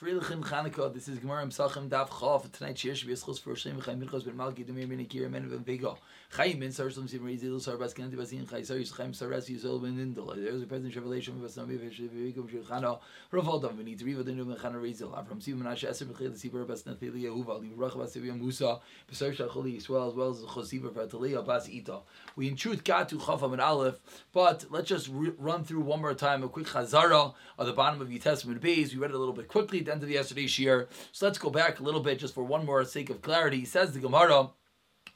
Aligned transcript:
Freilichen 0.00 0.42
Chanukah, 0.42 0.92
this 0.92 1.08
is 1.08 1.18
Gemara 1.18 1.46
Pesachim 1.46 1.88
Daf 1.88 2.08
Chav. 2.08 2.50
Tonight's 2.52 2.80
shir 2.80 2.90
a 2.90 2.94
schus 2.94 3.40
for 3.40 3.54
Shem 3.56 3.80
Chaim 3.80 4.00
Minchos 4.00 4.24
Ben 4.24 4.34
Malki 4.34 4.64
Demir 4.64 4.88
Ben 4.88 5.00
Akira 5.00 5.28
Men 5.30 5.48
Ben 5.48 5.60
Vega. 5.60 5.94
Chaim 6.30 6.58
Ben 6.60 6.72
Sar 6.72 6.90
Shem 6.90 7.08
Sim 7.08 7.20
Rizil 7.20 7.60
Sar 7.60 7.76
Bas 7.76 7.94
Kanti 7.94 8.16
Basin 8.16 8.46
Chai 8.46 8.62
Sar 8.62 8.76
Yischaim 8.76 9.14
Sar 9.14 9.28
Ras 9.28 9.48
Yisol 9.48 9.80
Ben 9.80 9.96
Indel. 9.96 10.34
There's 10.34 10.62
a 10.62 10.66
present 10.66 10.94
revelation 10.94 11.42
of 11.42 11.50
Basnami 11.50 11.78
Vish 11.78 12.00
Vikum 12.00 12.50
Shir 12.50 12.58
Chana. 12.58 12.98
Raval 13.32 13.62
Dam 13.62 13.76
Vini 13.76 13.94
Riva 13.94 14.24
Den 14.24 14.42
Ben 14.42 14.56
Chana 14.56 14.74
Rizil. 14.74 15.12
Avram 15.12 15.40
Siv 15.40 15.56
Menashe 15.56 15.88
Eser 15.88 16.04
Bechil 16.06 16.32
Sibur 16.32 16.66
Bas 16.66 16.82
Nathili 16.82 17.22
Yehuva 17.22 17.60
Li 17.60 17.70
Rach 17.76 17.96
Bas 17.96 18.14
Sivia 18.14 18.38
Musa 18.38 18.80
Besar 19.08 19.30
Shacholi 19.30 19.76
Yisrael 19.76 20.08
as 20.08 20.14
well 20.14 20.30
as 20.30 20.40
Chosiva 20.40 20.92
Vatalia 20.92 21.42
Bas 21.42 21.68
Ita. 21.68 22.00
We 22.34 22.48
in 22.48 22.56
truth 22.56 22.84
got 22.84 23.08
to 23.10 23.18
Chafam 23.18 23.52
and 23.52 23.60
Aleph, 23.62 24.00
but 24.32 24.66
let's 24.70 24.88
just 24.88 25.08
run 25.12 25.64
through 25.64 25.80
one 25.80 26.00
more 26.00 26.14
time 26.14 26.42
a 26.42 26.48
quick 26.48 26.66
Chazara 26.66 27.34
at 27.58 27.66
the 27.66 27.72
bottom 27.72 28.00
of 28.00 28.10
your 28.10 28.20
Tes 28.20 28.42
amud 28.42 28.60
base. 28.60 28.92
We 28.92 28.98
read 28.98 29.10
it 29.10 29.14
a 29.14 29.18
little 29.18 29.34
bit 29.34 29.48
quickly 29.48 29.75
at 29.80 29.86
the 29.86 29.92
end 29.92 30.02
of 30.02 30.10
yesterday's 30.10 30.58
year. 30.58 30.88
So 31.12 31.26
let's 31.26 31.38
go 31.38 31.50
back 31.50 31.80
a 31.80 31.82
little 31.82 32.00
bit 32.00 32.18
just 32.18 32.34
for 32.34 32.44
one 32.44 32.66
more 32.66 32.84
sake 32.84 33.10
of 33.10 33.22
clarity. 33.22 33.60
He 33.60 33.64
says 33.64 33.92
the 33.92 34.00
Gemara. 34.00 34.50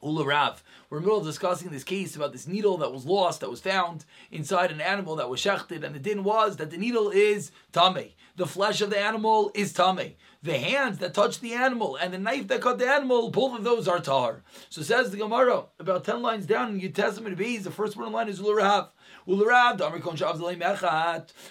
Ula 0.03 0.25
Rav. 0.25 0.62
We're 0.89 0.98
in 0.98 1.03
the 1.03 1.09
middle 1.09 1.21
of 1.21 1.27
discussing 1.27 1.69
this 1.69 1.84
case 1.84 2.17
about 2.17 2.33
this 2.33 2.47
needle 2.47 2.79
that 2.79 2.93
was 2.93 3.05
lost, 3.05 3.41
that 3.41 3.51
was 3.51 3.61
found 3.61 4.07
inside 4.31 4.70
an 4.70 4.81
animal 4.81 5.17
that 5.17 5.29
was 5.29 5.41
shechted, 5.41 5.84
and 5.84 5.95
the 5.95 5.98
din 5.98 6.25
was 6.25 6.57
that 6.57 6.70
the 6.70 6.79
needle 6.79 7.11
is 7.11 7.53
tame. 7.73 8.11
The 8.37 8.47
flesh 8.47 8.81
of 8.81 8.89
the 8.89 8.98
animal 8.98 9.51
is 9.55 9.75
tame. 9.75 10.15
The 10.43 10.59
hands 10.59 10.98
that 10.98 11.12
touch 11.12 11.41
the 11.41 11.53
animal 11.53 11.97
and 11.97 12.15
the 12.15 12.19
knife 12.19 12.48
that 12.48 12.62
cut 12.62 12.79
the 12.79 12.89
animal, 12.89 13.31
both 13.31 13.59
of 13.59 13.62
those 13.62 13.87
are 13.87 14.01
tar. 14.01 14.42
So 14.70 14.81
says 14.81 15.11
the 15.11 15.19
Gemara, 15.19 15.65
about 15.79 16.05
10 16.05 16.23
lines 16.23 16.47
down 16.47 16.70
in 16.70 16.81
Yud 16.81 16.95
Tes 16.95 17.19
amud 17.19 17.37
Beis, 17.37 17.65
the 17.65 17.70
first 17.70 17.97
one 17.97 18.06
in 18.06 18.12
line 18.12 18.29
is 18.29 18.41
Ula 18.41 18.55
Rav. 18.56 18.92
Ula 19.27 19.47
Rav, 19.47 19.79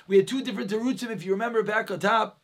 we 0.07 0.17
had 0.17 0.27
two 0.27 0.41
different 0.41 0.71
terutzim, 0.71 1.11
if 1.11 1.23
you 1.23 1.31
remember 1.31 1.61
back 1.61 1.91
on 1.91 1.99
top. 1.99 2.38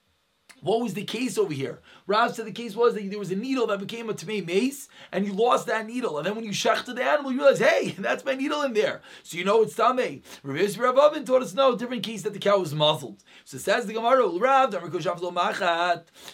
What 0.66 0.82
was 0.82 0.96
the 0.96 1.04
case 1.04 1.38
over 1.38 1.54
here? 1.54 1.80
Rav 2.08 2.34
said 2.34 2.48
the 2.48 2.52
case 2.52 2.76
was 2.76 2.96
that 2.96 3.08
there 3.08 3.20
was 3.20 3.30
a 3.30 3.36
needle 3.36 3.68
that 3.68 3.78
became 3.78 4.10
a 4.10 4.16
tamei 4.16 4.44
mace, 4.44 4.90
and 5.12 5.24
you 5.24 5.32
lost 5.32 5.68
that 5.68 5.86
needle. 5.86 6.18
And 6.18 6.26
then 6.26 6.34
when 6.34 6.44
you 6.44 6.50
shechted 6.50 6.96
the 6.96 7.04
animal, 7.04 7.32
you 7.32 7.38
realize, 7.38 7.60
hey, 7.60 7.94
that's 8.00 8.26
my 8.26 8.34
needle 8.34 8.64
in 8.64 8.74
there. 8.74 9.02
So 9.22 9.38
you 9.38 9.44
know 9.44 9.62
it's 9.62 9.76
tamei. 9.76 10.24
Rav 10.42 10.78
Rav 10.80 10.98
Avin 10.98 11.24
taught 11.24 11.44
us 11.44 11.54
no 11.54 11.76
different 11.76 12.02
case 12.02 12.24
that 12.24 12.34
the 12.34 12.40
cow 12.40 12.58
was 12.58 12.74
muzzled. 12.74 13.24
So 13.44 13.60
says 13.60 13.86
the 13.86 13.94
Gemara, 13.94 14.28
Rav, 14.28 14.72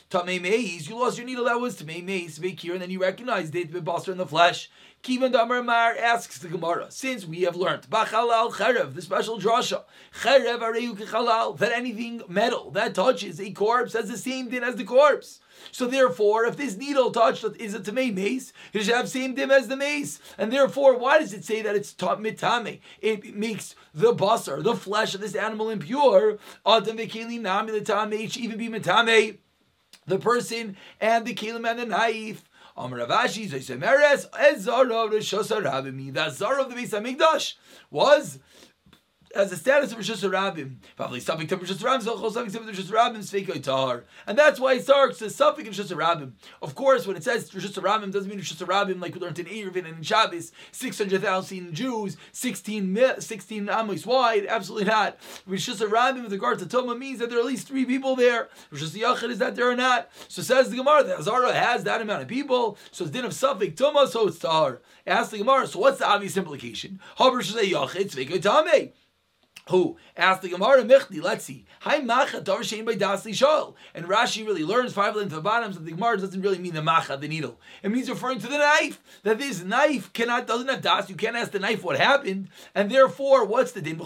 tamei 0.10 0.42
mace. 0.42 0.88
You 0.88 0.98
lost 0.98 1.18
your 1.18 1.28
needle 1.28 1.44
that 1.44 1.60
was 1.60 1.82
tamei 1.82 2.02
mace, 2.02 2.40
Make 2.40 2.62
here, 2.62 2.72
and 2.72 2.82
then 2.82 2.90
you 2.90 3.02
recognized 3.02 3.54
it, 3.54 3.74
the 3.74 4.12
in 4.12 4.18
the 4.18 4.26
flesh. 4.26 4.70
Kivan 5.04 5.32
Damar 5.32 5.64
Mar 5.64 5.96
asks 5.98 6.38
the 6.38 6.48
Gemara, 6.48 6.92
since 6.92 7.26
we 7.26 7.42
have 7.42 7.56
learned 7.56 7.90
Bachalal 7.90 8.52
Cherev, 8.52 8.94
the 8.94 9.02
special 9.02 9.40
drasha, 9.40 9.84
Cherev 10.22 11.58
that 11.58 11.72
anything 11.72 12.22
metal 12.28 12.70
that 12.72 12.94
touches 12.94 13.42
a 13.42 13.50
corpse 13.50 13.94
has 13.94 14.10
the 14.10 14.18
same 14.18 14.50
din 14.50 14.64
as 14.64 14.76
the 14.76 14.84
corpse. 14.84 15.40
So 15.72 15.88
therefore, 15.88 16.46
if 16.46 16.56
this 16.56 16.78
needle 16.78 17.10
touched 17.10 17.44
is 17.58 17.74
a 17.74 17.80
tamei 17.80 18.14
mace, 18.14 18.54
it 18.74 18.84
should 18.84 18.94
have 18.94 19.10
same 19.10 19.34
dim 19.34 19.50
as 19.50 19.68
the 19.68 19.76
mace. 19.76 20.20
And 20.38 20.54
therefore, 20.54 20.96
why 20.96 21.18
does 21.18 21.34
it 21.34 21.46
say 21.46 21.64
that 21.64 21.76
it's 21.76 21.96
mitame? 21.96 22.80
It 23.02 23.36
makes 23.36 23.74
the 23.96 24.14
basar, 24.14 24.62
the 24.62 24.76
flesh 24.76 25.16
of 25.16 25.22
this 25.22 25.34
animal 25.34 25.72
impure. 25.72 26.38
Adam 26.64 26.98
v'kelim 26.98 27.42
nami 27.42 27.74
even 28.38 28.58
be 28.58 28.70
mitame. 28.70 29.38
The 30.06 30.20
person 30.20 30.78
and 31.00 31.26
the 31.26 31.34
kelim 31.34 31.68
and 31.68 31.80
the 31.80 31.86
knife. 31.86 32.44
Amar 32.78 33.00
Rav 33.00 33.10
Ashi, 33.10 33.50
Zaysemeres, 33.50 34.28
Ezara, 34.40 35.10
Rishasa 35.10 35.62
Rabimi. 35.62 36.14
The 36.14 36.30
Zara 36.30 36.64
of 36.64 36.70
the 36.70 36.76
Beis 36.76 36.90
Hamikdash 36.90 37.56
was 37.90 38.40
as 39.36 39.52
a 39.52 39.58
status 39.58 39.92
of 39.92 40.00
reshus 40.00 40.28
harabim. 40.28 40.76
Probably 40.96 41.20
something 41.20 41.48
to 41.48 41.58
reshus 41.58 41.78
harabim, 41.78 42.02
something 42.04 42.52
to 42.52 42.82
Hashanah, 42.82 43.18
Sveikoi 43.18 43.64
Tahar. 43.64 44.04
And 44.28 44.38
that's 44.38 44.60
why 44.60 44.80
Sark 44.80 45.16
says 45.16 45.40
in 45.40 45.48
reshus 45.48 45.92
harabim. 45.92 46.34
Of 46.62 46.76
course, 46.76 47.08
when 47.08 47.16
it 47.16 47.24
says 47.24 47.50
reshus 47.52 47.80
harabim, 47.80 48.12
doesn't 48.12 48.30
mean 48.30 48.40
reshus 48.40 48.66
harabim 48.66 49.02
like 49.02 49.16
we 49.16 49.22
learned 49.22 49.40
in 49.40 49.46
Eruvin 49.46 49.86
and 49.86 49.98
in 49.98 50.04
Shabbos, 50.04 50.52
600,000 50.72 51.74
Jews, 51.74 52.18
16, 52.32 53.16
16 53.20 53.70
Amos 53.70 54.06
wide. 54.06 54.46
Absolutely 54.48 54.88
not. 54.88 55.18
reshus 55.48 55.86
harabim 55.86 56.24
with 56.24 56.32
regard 56.32 56.60
to 56.60 56.66
Toma 56.66 56.96
means 56.96 57.20
that 57.20 57.30
there 57.30 57.40
are 57.40 57.42
at 57.42 57.48
least 57.48 57.68
three 57.68 57.86
people 57.86 58.16
there. 58.16 58.50
reshus 58.72 58.96
harabim 58.98 59.30
is 59.30 59.40
that 59.40 59.56
there 59.56 59.70
or 59.70 59.76
not. 59.76 60.10
So 60.28 60.42
says 60.42 60.70
the 60.70 60.78
Gemara, 60.78 61.04
the 61.04 61.16
Hazara 61.16 61.54
has 61.54 61.84
that 61.84 62.02
amount 62.02 62.22
of 62.22 62.28
people, 62.28 62.78
so 62.92 63.06
it's 63.06 63.12
din 63.12 63.26
of 63.26 63.32
Safek 63.32 63.76
Toma, 63.76 64.08
so 64.08 64.28
it's 64.28 64.40
Tahar. 64.40 64.82
Ask 65.06 65.32
the 65.32 65.38
Gemara, 65.38 65.68
so 65.68 65.80
what's 65.80 66.00
the 66.00 66.08
obvious 66.08 66.38
implication? 66.38 67.00
Haber 67.18 67.42
Shazay 67.42 67.72
Sveikoi 67.72 68.42
Tameh. 68.42 68.92
Who 69.70 69.98
asked 70.18 70.42
the 70.42 70.50
Gemara 70.50 70.84
Michti? 70.84 71.22
Let's 71.22 71.46
see. 71.46 71.66
Hi 71.82 72.00
macha 72.00 72.42
dar 72.42 72.60
shein 72.60 72.86
by 72.86 72.96
dasli 72.96 73.32
shol. 73.32 73.76
And 73.94 74.06
Rashi 74.06 74.46
really 74.46 74.64
learns 74.64 74.94
five 74.94 75.16
length 75.16 75.34
of 75.34 75.44
bottoms 75.44 75.76
that 75.76 75.86
the 75.86 75.92
Gemara 75.92 76.18
doesn't 76.18 76.42
really 76.42 76.58
mean 76.58 76.74
the 76.74 76.82
macha, 76.82 77.18
the 77.18 77.28
needle. 77.28 77.60
It 77.84 77.92
means 77.92 78.10
referring 78.10 78.40
to 78.40 78.48
the 78.48 78.58
knife. 78.58 79.00
That 79.24 79.38
this 79.38 79.64
knife 79.64 80.12
cannot 80.14 80.48
doesn't 80.48 80.68
have 80.68 80.82
das. 80.82 81.10
You 81.10 81.16
can't 81.16 81.36
ask 81.36 81.52
the 81.52 81.60
knife 81.60 81.84
what 81.84 82.00
happened, 82.00 82.50
and 82.74 82.90
therefore, 82.90 83.46
what's 83.46 83.72
the 83.72 83.82
din? 83.82 84.00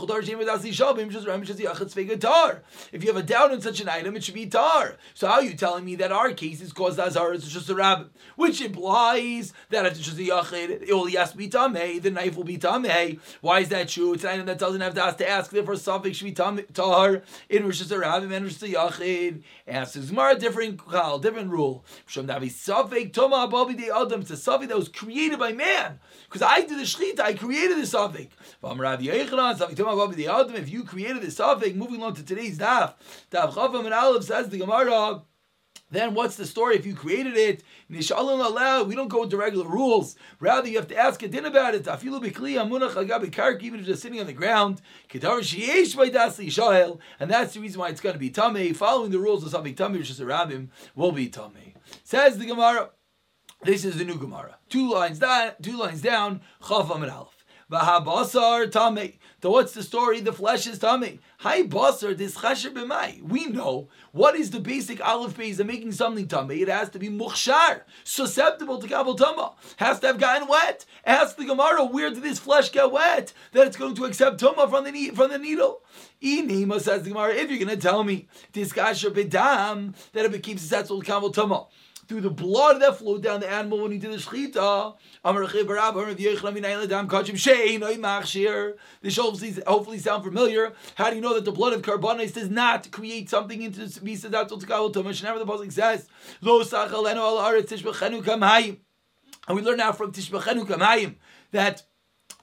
If 2.92 3.04
you 3.04 3.08
have 3.08 3.18
a 3.18 3.24
doubt 3.24 3.52
in 3.52 3.62
such 3.62 3.80
an 3.80 3.90
item, 3.90 4.16
it 4.16 4.24
should 4.24 4.34
be 4.34 4.46
tar. 4.48 4.98
So 5.14 5.28
how 5.28 5.36
are 5.36 5.44
you 5.44 5.56
telling 5.56 5.86
me 5.86 5.96
that 5.96 6.12
our 6.12 6.32
case 6.32 6.62
is 6.62 6.74
caused 6.74 7.00
azar? 7.00 7.34
It's 7.34 7.48
just 7.48 7.70
a 7.70 7.76
rabbit, 7.76 8.08
which 8.36 8.62
implies 8.62 9.54
that 9.70 9.86
if 9.86 9.94
it's 9.94 10.02
just 10.02 10.18
a 10.18 10.22
yachid, 10.22 10.84
it 10.88 10.94
will 10.94 11.10
yes 11.10 11.34
be 11.34 11.50
tamei. 11.50 12.02
The 12.02 12.12
knife 12.12 12.36
will 12.36 12.44
be 12.44 12.58
tamei. 12.58 13.20
Why 13.42 13.60
is 13.62 13.70
that 13.70 13.88
true? 13.90 14.14
It's 14.14 14.24
an 14.24 14.32
item 14.32 14.46
that 14.48 14.60
doesn't 14.60 14.82
have 14.82 14.96
das 14.96 15.16
to 15.18 15.30
ask 15.30 15.45
ask 15.46 15.52
therefore 15.52 15.76
Safik 15.76 16.24
be 16.24 16.32
tahar 16.32 17.22
in 17.50 17.64
reshus 17.64 17.92
harabim 17.96 18.34
and 18.34 18.46
Rosh 18.46 18.56
Yachid. 18.56 19.44
Asks 19.68 20.10
Gemara 20.10 20.40
different 20.40 20.80
call, 20.80 21.20
different 21.20 21.52
rule. 21.52 21.86
Shem 22.08 22.28
Davi 22.28 22.48
Safik 22.48 23.14
Toma 23.14 23.48
Ababi 23.48 23.78
De 23.78 23.96
Adam. 23.96 24.22
It's 24.22 24.32
a 24.32 24.34
Safik 24.34 24.68
that 24.70 24.78
was 24.78 24.90
created 24.90 25.38
by 25.38 25.54
man. 25.54 26.00
Because 26.26 26.42
I 26.42 26.62
did 26.62 26.80
the 26.80 26.84
Shechita, 26.84 27.20
I 27.20 27.34
created 27.36 27.78
the 27.78 27.84
Safik. 27.84 28.30
If 30.58 30.70
you 30.70 30.84
created 30.84 31.22
the 31.22 31.28
Safik, 31.28 31.76
moving 31.76 32.02
on 32.02 32.16
to 32.16 32.24
today's 32.24 32.58
daf, 32.58 32.96
Daf 33.32 33.54
Chavam 33.54 33.86
and 33.86 33.94
Aleph 33.94 34.24
says 34.24 34.50
the 34.50 34.58
Gemara. 34.58 35.22
Then 35.92 36.16
what's 36.16 36.36
the 36.36 36.46
story 36.46 36.76
if 36.76 36.86
you 36.86 36.96
created 36.96 37.38
it? 37.38 37.64
We 37.90 38.00
don't 38.00 39.08
go 39.08 39.24
into 39.24 39.38
regular 39.38 39.68
rules. 39.68 40.16
Rather, 40.40 40.68
you 40.68 40.78
have 40.78 40.88
to 40.88 40.98
ask 40.98 41.22
a 41.24 41.28
din 41.28 41.46
about 41.46 41.76
it. 41.76 41.88
Even 41.88 42.24
if 42.24 43.86
they're 43.86 43.96
sitting 43.96 44.20
on 44.20 44.26
the 44.26 44.34
ground. 44.34 44.82
And 45.14 45.22
that's 47.32 47.54
the 47.54 47.60
reason 47.60 47.80
why 47.80 47.90
it's 47.90 48.02
going 48.02 48.14
to 48.14 48.20
be 48.20 48.30
tummy. 48.32 48.74
Following 48.74 49.12
the 49.12 49.20
rules 49.20 49.44
of 49.44 49.52
something 49.52 49.76
tummy, 49.76 50.00
which 50.00 50.10
is 50.10 50.20
a 50.20 50.26
rabbim, 50.26 50.70
will 50.96 51.12
be 51.12 51.30
tummy. 51.30 51.76
Says 52.04 52.40
the 52.40 52.46
Gemara. 52.48 52.90
This 53.64 53.86
is 53.86 53.98
the 53.98 54.06
new 54.06 54.18
Gemara. 54.18 54.58
Two 54.70 54.92
lines 54.92 55.20
down, 55.20 55.54
two 55.62 55.78
lines 55.78 56.02
down, 56.02 56.42
Chav 56.62 56.94
and 56.94 57.10
Aleph. 57.10 57.35
V'habasar 57.72 58.70
tamei. 58.70 59.16
So 59.42 59.50
what's 59.50 59.74
the 59.74 59.82
story? 59.82 60.20
The 60.20 60.34
flesh 60.34 60.68
is 60.68 60.78
tamei. 60.78 61.18
Hi 61.40 61.64
basar 61.64 62.16
this 62.16 62.36
chasher 62.36 62.72
b'mai. 62.72 63.24
We 63.24 63.48
know 63.48 63.90
what 64.12 64.36
is 64.36 64.52
the 64.52 64.60
basic 64.60 65.06
aleph 65.06 65.36
base 65.36 65.58
of 65.60 65.66
making 65.66 65.92
something 65.94 66.28
tamei. 66.28 66.62
It 66.62 66.68
has 66.68 66.90
to 66.92 67.00
be 67.00 67.10
muchshar, 67.10 67.82
susceptible 68.04 68.80
to 68.80 68.88
kabel 68.88 69.16
tama. 69.16 69.54
Has 69.78 70.00
to 70.02 70.08
have 70.08 70.20
gotten 70.20 70.48
wet. 70.48 70.86
Ask 71.06 71.38
the 71.38 71.46
Gemara, 71.46 71.86
where 71.86 72.12
did 72.12 72.22
this 72.22 72.38
flesh 72.38 72.72
get 72.72 72.92
wet? 72.92 73.34
That 73.54 73.66
it's 73.66 73.78
going 73.78 73.96
to 73.96 74.06
accept 74.06 74.40
tuma 74.40 74.70
from 74.70 74.84
the 74.84 75.10
from 75.10 75.32
the 75.32 75.40
needle. 75.40 75.82
Inima 76.22 76.80
says 76.80 77.02
the 77.02 77.10
Gemara, 77.10 77.34
if 77.34 77.50
you're 77.50 77.64
going 77.64 77.76
to 77.76 77.82
tell 77.82 78.04
me 78.04 78.28
this 78.54 78.74
kasher 78.74 79.10
b'dam 79.10 79.96
that 80.14 80.26
it 80.26 80.44
keeps 80.44 80.62
susceptible 80.62 81.00
to 81.02 81.06
kabel 81.06 81.32
tama 81.32 81.66
through 82.08 82.22
the 82.22 82.30
blood 82.30 82.82
that 82.82 82.98
flowed 82.98 83.24
down 83.24 83.40
the 83.40 83.50
animal 83.50 83.82
when 83.82 83.92
he 83.92 83.98
did 83.98 84.12
the 84.12 84.18
shechita. 84.18 84.96
This 89.02 89.18
hopefully, 89.18 89.56
hopefully 89.66 89.98
sound 90.00 90.24
familiar. 90.24 90.74
How 90.96 91.10
do 91.10 91.16
you 91.16 91.22
know 91.22 91.34
that 91.34 91.46
the 91.46 91.52
blood 91.52 91.74
of 91.74 91.82
carbonates 91.82 92.34
does 92.34 92.50
not 92.50 92.92
create 92.92 93.30
something 93.30 93.62
into 93.62 93.86
the 93.86 94.00
visa 94.00 94.30
that 94.30 94.50
to 94.50 94.56
Whenever 94.56 95.40
the 95.40 95.46
pasuk 95.46 95.72
says, 95.72 96.08
and 99.48 99.56
we 99.56 99.64
learn 99.64 99.78
now 99.78 99.92
from 99.92 100.12
tishbachenu 100.12 100.66
kamayim 100.66 101.16
that 101.52 101.84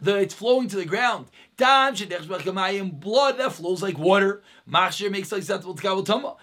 the, 0.02 0.16
it's 0.18 0.34
flowing 0.34 0.68
to 0.68 0.76
the 0.76 0.84
ground. 0.84 1.26
Dam 1.56 1.94
blood 1.94 3.38
that 3.38 3.52
flows 3.52 3.82
like 3.82 3.96
water. 3.96 4.42
Machshir 4.68 5.10
makes 5.12 5.32
it 5.32 5.38
acceptable 5.38 5.74
to 5.74 5.82
kabel 5.82 6.04
tuma. 6.04 6.36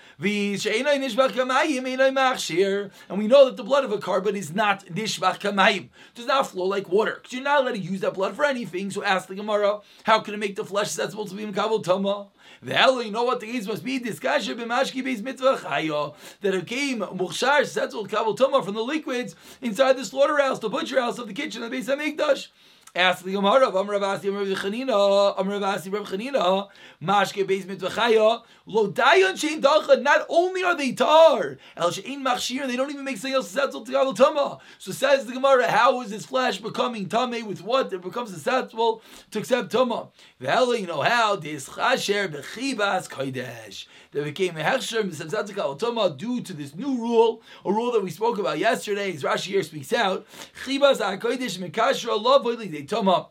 And 3.10 3.20
we 3.20 3.28
know 3.28 3.46
that 3.46 3.58
the 3.58 3.64
blood 3.64 3.84
of 3.84 3.92
a 3.92 3.98
korban 3.98 4.36
is 4.36 4.54
not 4.54 4.86
nishbach 4.86 5.40
kamayim. 5.40 5.90
Does 6.16 6.26
not 6.26 6.48
flow 6.48 6.66
like 6.66 6.88
water. 6.90 7.16
Because 7.16 7.34
you're 7.34 7.44
not 7.44 7.62
allowed 7.62 7.74
to 7.74 7.80
use 7.80 8.00
that 8.02 8.14
blood 8.14 8.36
for 8.36 8.46
anything. 8.46 8.92
So 8.92 9.04
ask 9.04 9.28
the 9.28 9.36
Gemara, 9.36 9.82
how 10.04 10.22
can 10.22 10.36
it 10.36 10.38
make 10.38 10.56
the 10.56 10.64
flesh 10.64 10.88
acceptable 10.88 11.26
to 11.26 11.36
be 11.36 11.44
in 11.44 11.54
kabel 11.54 11.84
tuma? 11.84 12.30
The 12.62 12.74
hell, 12.74 13.04
you 13.04 13.12
know 13.12 13.24
what 13.24 13.42
the 13.42 13.48
case 13.48 13.68
must 13.68 13.84
be? 13.84 14.00
Kasha 14.00 14.56
b'mashki 14.56 15.04
beis 15.04 15.22
mitzvah 15.22 16.14
that 16.42 16.54
it 16.54 16.66
came 16.66 17.00
muchshar 17.00 17.66
settled 17.66 18.10
kabel 18.10 18.38
tuma 18.38 18.64
from 18.64 18.76
the 18.76 18.84
liquids 18.84 19.36
inside 19.62 19.98
the 19.98 20.06
slaughterhouse, 20.06 20.60
the 20.60 20.70
butcher 20.70 21.02
house 21.02 21.18
of 21.20 21.28
the 21.28 21.34
kitchen 21.34 21.62
of 21.64 21.72
the 21.72 21.78
Beis 21.78 21.86
Hamikdash. 21.86 22.48
Ask 22.96 23.24
the 23.24 23.34
Gemara 23.34 23.70
Amr 23.70 24.00
Avasi 24.00 24.30
Amr 24.30 24.46
Chanina, 24.56 25.38
Amr 25.38 25.60
Avasi 25.60 25.94
Rav 25.94 26.08
Chanina, 26.08 26.70
Mashke 27.00 27.46
Beis 27.46 27.64
Mitvachaya, 27.66 28.42
Lo 28.66 28.92
Dayan 28.92 29.34
Shein 29.34 29.62
Dacha. 29.62 29.98
Not 29.98 30.26
only 30.28 30.64
are 30.64 30.76
they 30.76 30.94
tar, 30.94 31.58
El 31.78 31.92
Shein 31.92 32.24
Machshir, 32.24 32.66
they 32.66 32.76
don't 32.76 32.90
even 32.90 33.06
make 33.06 33.18
something 33.18 33.36
else 33.36 33.48
susceptible 33.48 33.86
to 33.86 33.92
Gavel 33.92 34.16
Tama. 34.16 34.58
So 34.80 34.92
says 34.92 35.28
the 35.28 35.34
Gemara, 35.34 35.68
how 35.68 36.02
is 36.02 36.10
this 36.10 36.26
flesh 36.26 36.58
becoming 36.58 37.08
Tame 37.08 37.46
with 37.46 37.62
what? 37.62 37.94
It 37.94 38.02
becomes 38.02 38.34
susceptible 38.34 39.04
to 39.30 39.40
accept 39.40 39.72
Tama. 39.72 40.10
Well, 40.42 40.76
you 40.76 40.88
know 40.88 41.02
how? 41.02 41.36
This 41.36 41.70
Chasher 41.70 42.28
Bechibas 42.28 43.08
Kodesh. 43.08 43.86
They 44.12 44.24
became 44.24 44.58
a 44.58 44.62
Hechsher 44.62 45.08
susceptible 45.14 45.44
to 45.44 45.54
Gavel 45.54 45.76
Tama 45.76 46.16
due 46.18 46.42
to 46.42 46.54
this 46.54 46.74
new 46.74 46.98
rule, 46.98 47.44
a 47.64 47.72
rule 47.72 47.92
that 47.92 48.02
we 48.02 48.10
spoke 48.10 48.40
about 48.40 48.58
yesterday, 48.58 49.14
as 49.14 49.22
Rashi 49.22 49.48
here 49.50 49.62
speaks 49.62 49.94
out. 49.94 50.26
Chibas 50.66 50.98
HaKodesh 50.98 51.60
Mekasher 51.60 52.10
Allah 52.10 52.42
they 52.80 52.86
tama. 52.86 53.30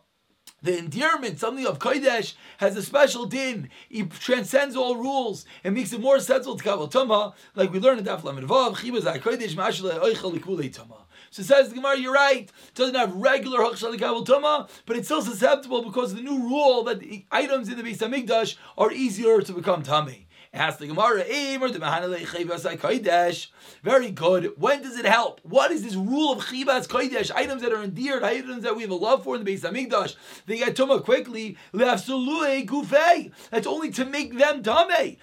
The 0.60 0.76
endearment, 0.76 1.38
something 1.38 1.66
of 1.66 1.78
Kodesh, 1.78 2.34
has 2.56 2.76
a 2.76 2.82
special 2.82 3.26
din. 3.26 3.70
It 3.90 4.10
transcends 4.10 4.74
all 4.74 4.96
rules 4.96 5.44
and 5.62 5.74
makes 5.74 5.92
it 5.92 6.00
more 6.00 6.18
sensible 6.18 6.56
to 6.56 6.64
Kabbalah 6.64 6.90
Tama, 6.90 7.34
like 7.54 7.72
we 7.72 7.78
learned 7.78 8.00
in 8.00 8.06
Daf 8.06 8.24
Lamed 8.24 8.48
Vav, 8.48 8.74
Chibaz 8.76 9.02
HaKodesh, 9.02 9.54
Mashal 9.54 10.00
Oichel 10.00 10.72
Tama. 10.72 11.06
So 11.30 11.42
says 11.44 11.68
the 11.68 11.76
Gemara, 11.76 11.98
you're 11.98 12.12
right. 12.12 12.50
It 12.68 12.74
doesn't 12.74 12.94
have 12.96 13.14
regular 13.14 13.60
Hakshal 13.60 14.26
Tama, 14.26 14.68
but 14.84 14.96
it's 14.96 15.06
still 15.06 15.22
susceptible 15.22 15.82
because 15.82 16.10
of 16.10 16.16
the 16.16 16.24
new 16.24 16.40
rule 16.40 16.82
that 16.84 17.02
items 17.30 17.68
in 17.68 17.76
the 17.76 17.82
Beis 17.84 17.98
Hamikdash 17.98 18.56
are 18.76 18.90
easier 18.90 19.40
to 19.40 19.52
become 19.52 19.84
Tameh. 19.84 20.24
Ask 20.58 20.80
the 20.80 20.88
Gemara, 20.88 21.22
very 23.84 24.10
good. 24.10 24.52
When 24.56 24.82
does 24.82 24.98
it 24.98 25.04
help? 25.04 25.40
What 25.44 25.70
is 25.70 25.84
this 25.84 25.94
rule 25.94 26.32
of 26.32 26.40
Chibas 26.40 26.88
Kodesh? 26.88 27.30
Items 27.32 27.62
that 27.62 27.72
are 27.72 27.84
endeared, 27.84 28.24
items 28.24 28.64
that 28.64 28.74
we 28.74 28.82
have 28.82 28.90
a 28.90 28.96
love 28.96 29.22
for 29.22 29.36
in 29.36 29.44
the 29.44 29.54
Beis 29.54 29.60
Hamikdash. 29.60 30.16
They 30.46 30.58
get 30.58 30.74
tuma 30.74 31.04
quickly. 31.04 31.56
That's 31.72 32.10
only 33.68 33.90
to 33.92 34.04
make 34.04 34.36
them 34.36 34.64
tame. 34.64 35.16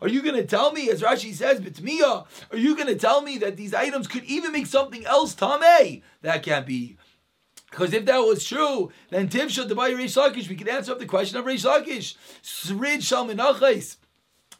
Are 0.00 0.08
you 0.08 0.22
going 0.22 0.36
to 0.36 0.46
tell 0.46 0.72
me, 0.72 0.88
as 0.88 1.02
Rashi 1.02 1.34
says, 1.34 1.60
Bitmiya, 1.60 2.26
are 2.52 2.56
you 2.56 2.76
going 2.76 2.86
to 2.86 2.94
tell 2.94 3.20
me 3.20 3.38
that 3.38 3.56
these 3.56 3.74
items 3.74 4.06
could 4.06 4.22
even 4.24 4.52
make 4.52 4.66
something 4.66 5.04
else 5.06 5.34
tame? 5.34 6.02
That 6.22 6.44
can't 6.44 6.64
be. 6.64 6.98
Because 7.70 7.92
if 7.92 8.04
that 8.06 8.18
was 8.18 8.44
true, 8.44 8.92
then 9.10 9.28
Tivsha 9.28 9.68
to 9.68 9.74
buy 9.74 9.90
Reish 9.90 10.16
Lakish, 10.16 10.48
we 10.48 10.56
could 10.56 10.68
answer 10.68 10.92
up 10.92 10.98
the 10.98 11.06
question 11.06 11.38
of 11.38 11.44
Reish 11.44 11.64
Lakish. 11.64 12.16
Srid 12.42 13.00
Shalminachais. 13.00 13.96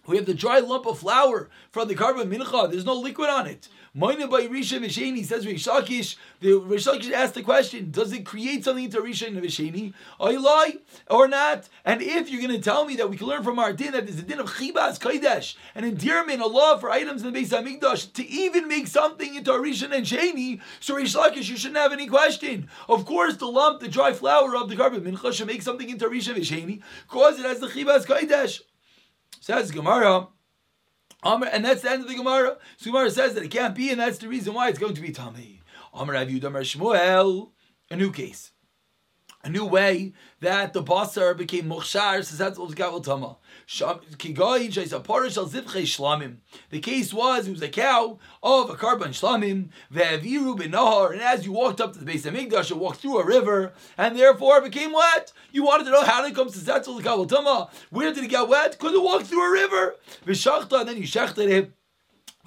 We 0.07 0.17
have 0.17 0.27
the 0.27 0.35
dry 0.35 0.61
lump 0.61 0.87
of 0.87 1.01
flour 1.01 1.49
from 1.71 1.89
the 1.89 1.95
korban 1.95 2.33
mincha. 2.33 2.71
There's 2.71 2.85
no 2.85 2.95
liquid 2.95 3.29
on 3.29 3.47
it. 3.47 3.69
Moina 3.97 4.29
by 4.29 4.47
Risha 4.47 4.79
Visheni 4.79 5.25
says 5.25 5.47
Reish 5.47 5.67
Lakish. 5.67 6.17
The 6.41 6.49
Reish 6.49 6.87
Lakish 6.87 7.13
asked 7.13 7.33
the 7.33 7.43
question: 7.43 7.91
Does 7.91 8.13
it 8.13 8.27
create 8.27 8.63
something 8.63 8.85
into 8.85 8.99
Risha 8.99 9.27
and 9.27 10.33
you 10.33 10.43
lie 10.43 10.75
or 11.09 11.27
not? 11.27 11.71
And 11.83 12.03
if 12.03 12.29
you're 12.29 12.43
going 12.43 12.53
to 12.53 12.63
tell 12.63 12.85
me 12.85 12.97
that 12.97 13.09
we 13.09 13.17
can 13.17 13.27
learn 13.27 13.43
from 13.43 13.59
our 13.59 13.73
din 13.73 13.93
that 13.93 14.07
there's 14.07 14.19
a 14.19 14.23
din 14.23 14.39
of 14.39 14.51
chibas 14.51 14.99
kodesh, 15.01 15.57
an 15.75 15.85
endearment, 15.85 16.43
a 16.43 16.47
love 16.47 16.81
for 16.81 16.91
items 16.91 17.23
in 17.23 17.33
the 17.33 17.41
Beis 17.41 17.49
Hamikdash 17.49 18.13
to 18.13 18.27
even 18.27 18.69
make 18.69 18.87
something 18.87 19.35
into 19.35 19.51
Risha 19.53 19.91
and 19.91 20.05
Sheni, 20.05 20.61
so 20.79 20.95
Reish 20.95 21.17
Lakish, 21.17 21.49
you 21.49 21.57
shouldn't 21.57 21.79
have 21.79 21.93
any 21.93 22.07
question. 22.07 22.69
Of 22.91 23.07
course, 23.07 23.37
the 23.37 23.47
lump, 23.47 23.81
the 23.81 23.89
dry 23.89 24.13
flour 24.13 24.55
of 24.57 24.69
the 24.69 24.77
korban 24.77 25.01
mincha 25.01 25.33
should 25.33 25.47
make 25.47 25.63
something 25.63 25.89
into 25.89 26.07
Risha 26.07 26.35
and 26.35 26.45
Visheni, 26.45 26.83
cause 27.09 27.39
it 27.39 27.47
has 27.47 27.61
the 27.61 27.69
chibas 27.69 28.05
kodesh. 28.05 28.61
Says 29.41 29.71
Gemara 29.71 30.29
and 31.27 31.65
that's 31.65 31.83
the 31.83 31.91
end 31.91 32.03
of 32.03 32.09
the 32.09 32.15
Gemara. 32.15 32.57
So 32.77 32.91
Gemara 32.91 33.11
says 33.11 33.35
that 33.35 33.45
it 33.45 33.51
can't 33.51 33.75
be, 33.75 33.91
and 33.91 34.01
that's 34.01 34.19
the 34.19 34.29
reason 34.29 34.55
why 34.55 34.69
it's 34.69 34.79
going 34.79 34.95
to 34.95 35.01
be 35.01 35.13
Tami. 35.13 35.61
Amar 35.93 36.15
Aviud 36.15 36.45
Amar 36.45 36.63
Shmuel, 36.63 37.51
a 37.91 37.97
new 37.97 38.13
case. 38.13 38.53
A 39.47 39.49
new 39.49 39.65
way 39.65 40.13
that 40.41 40.73
the 40.73 40.83
basar 40.83 41.37
became 41.37 41.67
mukhshar, 41.67 42.25
so 42.25 42.35
that's 42.35 42.59
tama. 43.05 43.37
The 46.71 46.81
case 46.81 47.15
was 47.15 47.47
it 47.47 47.51
was 47.53 47.63
a 47.63 47.69
cow 47.69 48.19
of 48.43 48.71
a 48.71 48.75
korban 48.75 49.11
shlamim 49.11 49.69
ve'aviru 49.95 50.59
b'nahar, 50.59 51.13
and 51.13 51.21
as 51.21 51.47
you 51.47 51.53
walked 51.53 51.81
up 51.81 51.93
to 51.93 52.01
the 52.01 52.05
base 52.05 52.27
of 52.27 52.35
Migdash, 52.35 52.71
you 52.71 52.77
walked 52.77 52.99
through 52.99 53.21
a 53.21 53.25
river, 53.25 53.73
and 53.97 54.19
therefore 54.19 54.59
it 54.59 54.65
became 54.65 54.93
wet. 54.93 55.33
You 55.53 55.63
wanted 55.63 55.85
to 55.85 55.91
know 55.91 56.03
how 56.03 56.23
did 56.23 56.33
it 56.33 56.35
come 56.35 56.51
to 56.51 56.59
gavel 57.01 57.27
tama? 57.27 57.71
Where 57.91 58.13
did 58.13 58.25
it 58.25 58.29
get 58.31 58.49
wet? 58.49 58.73
Because 58.73 58.95
it 58.95 59.01
walked 59.01 59.27
through 59.27 59.49
a 59.49 59.53
river. 59.53 59.95
V'shachta, 60.27 60.81
and 60.81 60.89
then 60.89 60.97
you 60.97 61.05
shechted 61.05 61.49
it. 61.49 61.71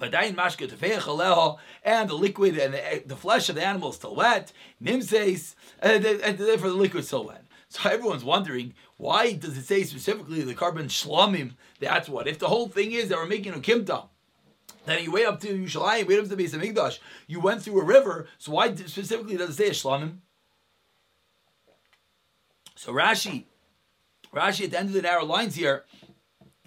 And 0.00 0.12
the 2.08 2.14
liquid 2.14 2.58
and 2.58 2.74
the, 2.74 3.02
the, 3.06 3.16
flesh 3.16 3.48
of 3.48 3.54
the 3.54 3.64
animal 3.64 3.90
is 3.90 3.96
still 3.96 4.14
wet. 4.14 4.52
Nimseis, 4.82 5.54
uh, 5.82 5.88
and, 5.88 6.04
and 6.04 6.38
therefore 6.38 6.70
the 6.70 6.74
liquid 6.74 7.02
is 7.02 7.06
still 7.08 7.26
wet. 7.26 7.44
So 7.68 7.88
everyone's 7.88 8.24
wondering 8.24 8.74
why 8.96 9.32
does 9.32 9.56
it 9.56 9.64
say 9.64 9.84
specifically 9.84 10.42
the 10.42 10.54
korban 10.54 10.86
shlamim? 10.86 11.52
That's 11.78 12.08
what. 12.08 12.28
If 12.28 12.38
the 12.38 12.48
whole 12.48 12.68
thing 12.68 12.92
is 12.92 13.08
that 13.08 13.16
we're 13.16 13.26
making 13.26 13.54
a 13.54 13.58
kimta, 13.58 14.08
then 14.84 15.02
you 15.02 15.12
wait 15.12 15.26
up 15.26 15.40
to 15.40 15.48
Yerushalayim, 15.48 16.06
wait 16.06 16.18
up 16.18 16.26
to 16.26 16.32
of 16.32 16.38
Migdash. 16.38 16.98
You 17.26 17.40
went 17.40 17.62
through 17.62 17.80
a 17.80 17.84
river, 17.84 18.26
so 18.38 18.52
why 18.52 18.74
specifically 18.74 19.36
does 19.36 19.50
it 19.50 19.54
say 19.54 19.68
a 19.68 19.70
shlamim? 19.70 20.18
So 22.76 22.92
Rashi, 22.92 23.44
Rashi 24.34 24.64
at 24.64 24.70
the 24.72 24.78
end 24.78 24.88
of 24.88 24.94
the 24.94 25.02
narrow 25.02 25.24
lines 25.24 25.54
here, 25.54 25.84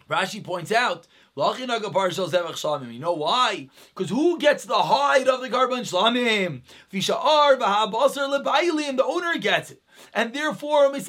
Rashi 0.09 0.43
points 0.43 0.71
out 0.71 1.07
you 1.35 2.99
know 2.99 3.13
why? 3.13 3.67
Because 3.89 4.11
who 4.11 4.37
gets 4.37 4.65
the 4.65 4.75
hide 4.75 5.27
of 5.27 5.41
the 5.41 5.49
korban 5.49 5.81
shlamim? 5.81 6.61
The 8.97 9.03
owner 9.03 9.39
gets 9.39 9.71
it. 9.71 9.81
And 10.13 10.31
therefore, 10.33 10.85
and 10.85 10.93
when 10.93 11.03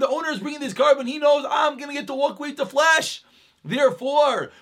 the 0.00 0.08
owner 0.08 0.30
is 0.30 0.40
bringing 0.40 0.60
this 0.60 0.74
korban, 0.74 1.06
he 1.06 1.18
knows 1.18 1.44
I'm 1.48 1.76
going 1.76 1.90
to 1.90 1.94
get 1.94 2.08
to 2.08 2.14
walk 2.14 2.40
with 2.40 2.56
the 2.56 2.66
flesh. 2.66 3.22
Therefore, 3.66 4.52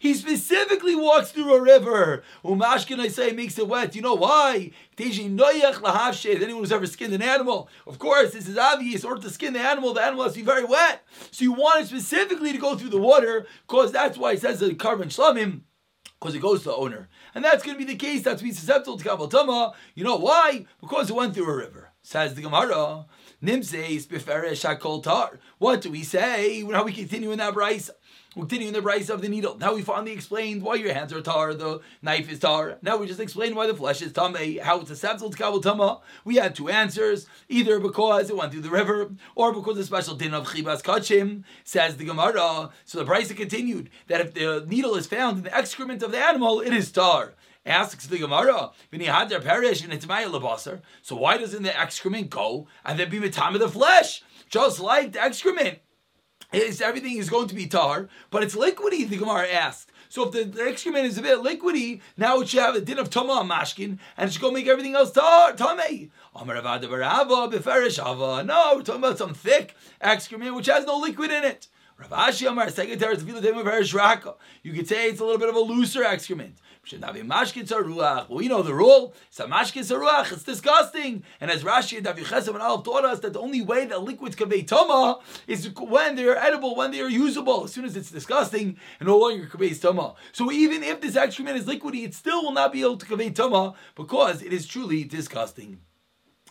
he 0.00 0.14
specifically 0.14 0.96
walks 0.96 1.30
through 1.30 1.54
a 1.54 1.62
river. 1.62 2.24
Umashkin, 2.44 2.98
I 2.98 3.06
say, 3.06 3.30
makes 3.30 3.56
it 3.56 3.68
wet. 3.68 3.94
You 3.94 4.02
know 4.02 4.14
why? 4.14 4.72
Anyone 4.98 5.44
who's 6.60 6.72
ever 6.72 6.86
skinned 6.86 7.14
an 7.14 7.22
animal, 7.22 7.68
of 7.86 8.00
course, 8.00 8.32
this 8.32 8.48
is 8.48 8.58
obvious. 8.58 9.04
In 9.04 9.10
order 9.10 9.22
to 9.22 9.30
skin 9.30 9.52
the 9.52 9.60
animal, 9.60 9.94
the 9.94 10.02
animal 10.02 10.24
has 10.24 10.32
to 10.32 10.40
be 10.40 10.44
very 10.44 10.64
wet. 10.64 11.04
So 11.30 11.44
you 11.44 11.52
want 11.52 11.82
it 11.82 11.86
specifically 11.86 12.52
to 12.52 12.58
go 12.58 12.74
through 12.74 12.90
the 12.90 12.98
water, 12.98 13.46
because 13.68 13.92
that's 13.92 14.18
why 14.18 14.32
it 14.32 14.40
says 14.40 14.58
the 14.58 14.70
korban 14.70 15.04
shlamim, 15.04 15.60
because 16.18 16.34
it 16.34 16.42
goes 16.42 16.62
to 16.62 16.70
the 16.70 16.74
owner. 16.74 17.08
And 17.32 17.44
that's 17.44 17.62
going 17.62 17.78
to 17.78 17.84
be 17.84 17.92
the 17.92 17.96
case. 17.96 18.22
That's 18.22 18.42
be 18.42 18.50
susceptible 18.50 18.98
to 18.98 19.04
Kabbalah 19.04 19.30
Tama. 19.30 19.74
You 19.94 20.02
know 20.02 20.16
why? 20.16 20.66
Because 20.80 21.10
it 21.10 21.14
went 21.14 21.34
through 21.34 21.48
a 21.48 21.56
river. 21.56 21.92
Says 22.02 22.34
the 22.34 22.42
Gemara. 22.42 23.06
Nimseis 23.40 24.04
beferesh 24.08 24.64
hakol 24.64 25.00
tar. 25.00 25.38
What 25.58 25.82
do 25.82 25.92
we 25.92 26.02
say? 26.02 26.64
How 26.64 26.82
we 26.82 26.92
continue 26.92 27.30
in 27.30 27.38
that 27.38 27.54
rice? 27.54 27.88
We 28.34 28.42
continue 28.42 28.66
in 28.66 28.74
the 28.74 28.82
rice 28.82 29.08
of 29.10 29.22
the 29.22 29.28
needle. 29.28 29.56
Now 29.56 29.74
we 29.74 29.82
finally 29.82 30.10
explained 30.10 30.62
why 30.62 30.74
your 30.74 30.92
hands 30.92 31.12
are 31.12 31.20
tar, 31.20 31.54
the 31.54 31.80
knife 32.02 32.28
is 32.32 32.40
tar. 32.40 32.78
Now 32.82 32.96
we 32.96 33.06
just 33.06 33.20
explained 33.20 33.54
why 33.54 33.68
the 33.68 33.74
flesh 33.74 34.02
is 34.02 34.12
tamei, 34.12 34.60
how 34.60 34.80
it's 34.80 34.88
susceptible 34.88 35.30
to 35.30 35.36
kabul 35.36 35.60
tama. 35.60 36.00
We 36.24 36.34
had 36.34 36.56
two 36.56 36.68
answers, 36.68 37.28
either 37.48 37.78
because 37.78 38.28
it 38.28 38.36
went 38.36 38.50
through 38.50 38.62
the 38.62 38.70
river, 38.70 39.12
or 39.36 39.52
because 39.52 39.76
the 39.76 39.84
special 39.84 40.16
din 40.16 40.34
of 40.34 40.48
chibas 40.48 40.82
kachim, 40.82 41.44
says 41.62 41.96
the 41.96 42.04
Gemara. 42.04 42.70
So 42.86 42.98
the 42.98 43.04
price 43.04 43.32
continued 43.32 43.88
that 44.08 44.20
if 44.20 44.34
the 44.34 44.66
needle 44.66 44.96
is 44.96 45.06
found 45.06 45.38
in 45.38 45.44
the 45.44 45.56
excrement 45.56 46.02
of 46.02 46.10
the 46.10 46.18
animal, 46.18 46.60
it 46.60 46.72
is 46.72 46.90
tar. 46.90 47.34
Asks 47.66 48.06
the 48.06 48.18
Gemara, 48.18 48.70
"V'nihadar 48.92 49.42
perish 49.42 49.82
and 49.82 49.92
it's 49.92 50.06
labasar." 50.06 50.80
So 51.02 51.16
why 51.16 51.36
doesn't 51.36 51.62
the 51.62 51.78
excrement 51.78 52.30
go 52.30 52.66
and 52.84 52.98
then 52.98 53.10
be 53.10 53.20
mitam 53.20 53.54
of 53.54 53.60
the 53.60 53.68
flesh, 53.68 54.22
just 54.48 54.80
like 54.80 55.12
the 55.12 55.22
excrement? 55.22 55.80
Is 56.50 56.80
everything 56.80 57.18
is 57.18 57.28
going 57.28 57.48
to 57.48 57.54
be 57.54 57.66
tar, 57.66 58.08
but 58.30 58.42
it's 58.42 58.56
liquidy. 58.56 59.06
The 59.06 59.18
Gemara 59.18 59.48
asked. 59.48 59.92
So 60.08 60.26
if 60.26 60.32
the, 60.32 60.44
the, 60.44 60.66
excrement 60.66 61.04
is 61.04 61.18
a 61.18 61.22
bit 61.22 61.40
liquidy, 61.40 62.00
now 62.16 62.40
it 62.40 62.48
should 62.48 62.60
have 62.60 62.74
a 62.74 62.80
din 62.80 62.98
of 62.98 63.10
tama 63.10 63.44
mashkin, 63.44 63.98
and 64.16 64.28
it 64.28 64.32
should 64.32 64.40
go 64.40 64.50
make 64.50 64.66
everything 64.66 64.94
else 64.94 65.12
tar 65.12 65.52
tame. 65.52 66.10
No, 66.34 66.44
we're 68.76 68.82
talking 68.82 68.94
about 68.94 69.18
some 69.18 69.34
thick 69.34 69.76
excrement 70.00 70.54
which 70.54 70.66
has 70.66 70.86
no 70.86 70.96
liquid 70.96 71.30
in 71.30 71.44
it. 71.44 71.68
You 72.00 72.06
could 74.72 74.86
say 74.86 75.08
it's 75.08 75.20
a 75.20 75.24
little 75.24 75.38
bit 75.38 75.48
of 75.48 75.56
a 75.56 75.60
looser 75.60 76.04
excrement. 76.04 76.58
We 76.90 76.98
know 78.48 78.62
the 78.62 78.72
rule. 78.72 79.14
It's 79.36 80.42
disgusting. 80.44 81.24
And 81.40 81.50
as 81.50 81.64
Rashi 81.64 81.96
and 81.96 82.06
Davi 82.06 82.20
Chesed 82.20 82.46
and 82.48 82.58
Aleph 82.58 82.84
taught 82.84 83.04
us 83.04 83.18
that 83.20 83.32
the 83.32 83.40
only 83.40 83.62
way 83.62 83.84
that 83.86 84.02
liquids 84.04 84.36
convey 84.36 84.62
tama 84.62 85.18
is 85.48 85.68
when 85.76 86.14
they 86.14 86.24
are 86.24 86.36
edible, 86.36 86.76
when 86.76 86.92
they 86.92 87.00
are 87.00 87.08
usable. 87.08 87.64
As 87.64 87.72
soon 87.72 87.84
as 87.84 87.96
it's 87.96 88.12
disgusting, 88.12 88.78
and 89.00 89.08
no 89.08 89.18
longer 89.18 89.46
conveys 89.46 89.80
tama. 89.80 90.14
So 90.30 90.52
even 90.52 90.84
if 90.84 91.00
this 91.00 91.16
excrement 91.16 91.56
is 91.56 91.64
liquidy, 91.66 92.04
it 92.04 92.14
still 92.14 92.44
will 92.44 92.52
not 92.52 92.72
be 92.72 92.82
able 92.82 92.98
to 92.98 93.06
convey 93.06 93.30
tama 93.30 93.74
because 93.96 94.40
it 94.40 94.52
is 94.52 94.68
truly 94.68 95.02
disgusting. 95.02 95.80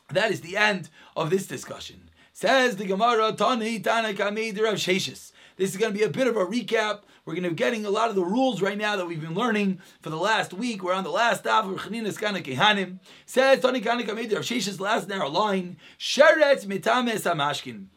That 0.09 0.29
is 0.29 0.41
the 0.41 0.57
end 0.57 0.89
of 1.15 1.29
this 1.29 1.47
discussion. 1.47 2.09
Says 2.33 2.75
the 2.75 2.85
Gemara, 2.85 3.31
Tani 3.31 3.79
Tanakami 3.79 4.53
Rav 4.61 4.75
Sheshis. 4.75 5.31
This 5.57 5.71
is 5.71 5.77
going 5.77 5.91
to 5.91 5.97
be 5.97 6.05
a 6.05 6.09
bit 6.09 6.27
of 6.27 6.37
a 6.37 6.45
recap. 6.45 7.01
We're 7.25 7.33
going 7.33 7.43
to 7.43 7.49
be 7.49 7.55
getting 7.55 7.83
a 7.83 7.89
lot 7.89 8.09
of 8.09 8.15
the 8.15 8.23
rules 8.23 8.61
right 8.61 8.77
now 8.77 8.95
that 8.95 9.07
we've 9.07 9.19
been 9.19 9.33
learning 9.33 9.81
for 10.01 10.11
the 10.11 10.17
last 10.17 10.53
week. 10.53 10.83
We're 10.83 10.93
on 10.93 11.03
the 11.03 11.09
last 11.09 11.43
daf 11.43 11.71
of 11.71 11.79
Chanina's 11.79 12.17
Kana 12.17 12.41
Kehanim. 12.41 12.99
Says 13.25 13.59
Tony 13.61 13.81
Kana 13.81 14.03
Kamed 14.03 14.31
Rav 14.31 14.43
Shesha's 14.43 14.79
last 14.79 15.07
narrow 15.07 15.29
line. 15.29 15.77
Sheretz 15.99 16.67
mitames 16.67 17.23
amashkin. 17.23 17.87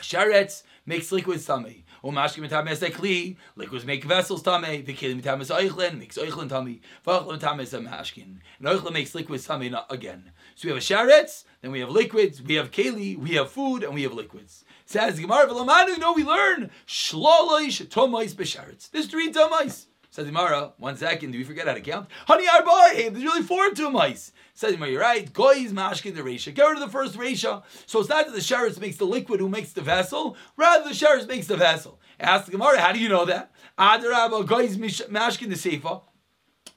Sheretz 0.00 0.64
makes 0.84 1.12
liquid 1.12 1.46
tummy. 1.46 1.84
Umashkin 2.02 2.48
mitames 2.48 2.80
kli. 2.90 3.36
Liquids 3.54 3.84
make 3.84 4.02
vessels 4.02 4.42
tummy. 4.42 4.82
V'kilim 4.82 5.22
mitames 5.22 5.54
oichlin 5.56 5.96
makes 5.96 6.18
oichlin 6.18 6.48
tummy. 6.48 6.80
V'oichlin 7.06 7.38
mitames 7.38 7.80
amashkin. 7.80 8.38
And 8.58 8.66
oichlin 8.66 8.92
makes 8.92 9.14
liquid 9.14 9.40
tummy 9.44 9.72
again. 9.90 10.32
So 10.56 10.66
we 10.66 10.74
have 10.74 10.78
a 10.78 10.80
sheretz, 10.80 11.44
then 11.62 11.70
we 11.70 11.80
have 11.80 11.90
liquids, 11.90 12.42
we 12.42 12.56
have 12.56 12.72
keli, 12.72 13.16
we 13.16 13.30
have 13.36 13.50
food, 13.50 13.84
and 13.84 13.94
we 13.94 14.02
have 14.02 14.12
liquids. 14.12 14.64
Says 14.90 15.20
Gemara 15.20 15.46
V'lamanu, 15.46 16.00
no, 16.00 16.14
we 16.14 16.24
learn 16.24 16.68
shlolish 16.84 17.86
tomais 17.86 18.34
b'sheretz. 18.34 18.90
There's 18.90 19.06
three 19.06 19.32
tomais. 19.32 19.86
Says 20.10 20.26
Gemara, 20.26 20.72
one 20.78 20.96
second, 20.96 21.30
do 21.30 21.38
we 21.38 21.44
forget 21.44 21.68
how 21.68 21.74
to 21.74 21.80
count? 21.80 22.08
Honey 22.26 22.48
arbaim, 22.48 23.12
there's 23.12 23.22
really 23.22 23.44
four 23.44 23.70
tomais. 23.70 24.32
Says 24.52 24.72
Gemara, 24.72 24.90
you're 24.90 25.00
right. 25.00 25.32
Goy 25.32 25.58
mashkin 25.66 26.16
the 26.16 26.22
resha. 26.22 26.52
Get 26.52 26.64
rid 26.64 26.78
of 26.78 26.80
the 26.80 26.88
first 26.88 27.16
resha. 27.16 27.62
So 27.86 28.00
it's 28.00 28.08
not 28.08 28.26
that 28.26 28.32
the 28.32 28.40
sheretz 28.40 28.80
makes 28.80 28.96
the 28.96 29.04
liquid 29.04 29.38
who 29.38 29.48
makes 29.48 29.72
the 29.72 29.80
vessel, 29.80 30.36
rather 30.56 30.82
the 30.82 30.90
sheretz 30.90 31.28
makes 31.28 31.46
the 31.46 31.56
vessel. 31.56 32.00
Ask 32.18 32.46
the 32.46 32.50
Gemara, 32.50 32.80
how 32.80 32.90
do 32.90 32.98
you 32.98 33.08
know 33.08 33.24
that? 33.26 33.52
Adarabba 33.78 34.44
goy 34.44 34.66
mashkin 34.66 35.50
the 35.50 35.54
seifa. 35.54 36.02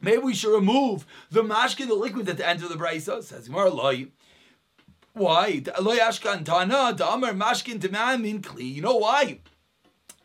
Maybe 0.01 0.19
we 0.19 0.35
should 0.35 0.53
remove 0.53 1.07
the 1.31 1.41
mashkin, 1.41 1.87
the 1.87 1.95
liquid 1.95 2.29
at 2.29 2.37
the 2.37 2.47
end 2.47 2.61
of 2.61 2.69
the 2.69 2.75
brisa. 2.75 3.23
Says 3.23 3.47
Gemara. 3.47 3.71
Why? 5.13 5.63
Loy 5.79 5.97
ashkan 5.97 6.43
tana 6.43 6.95
da'amar 6.95 7.37
mashkin 7.37 7.83
in 8.25 8.41
kli. 8.41 8.73
You 8.73 8.81
know 8.81 8.95
why? 8.95 9.39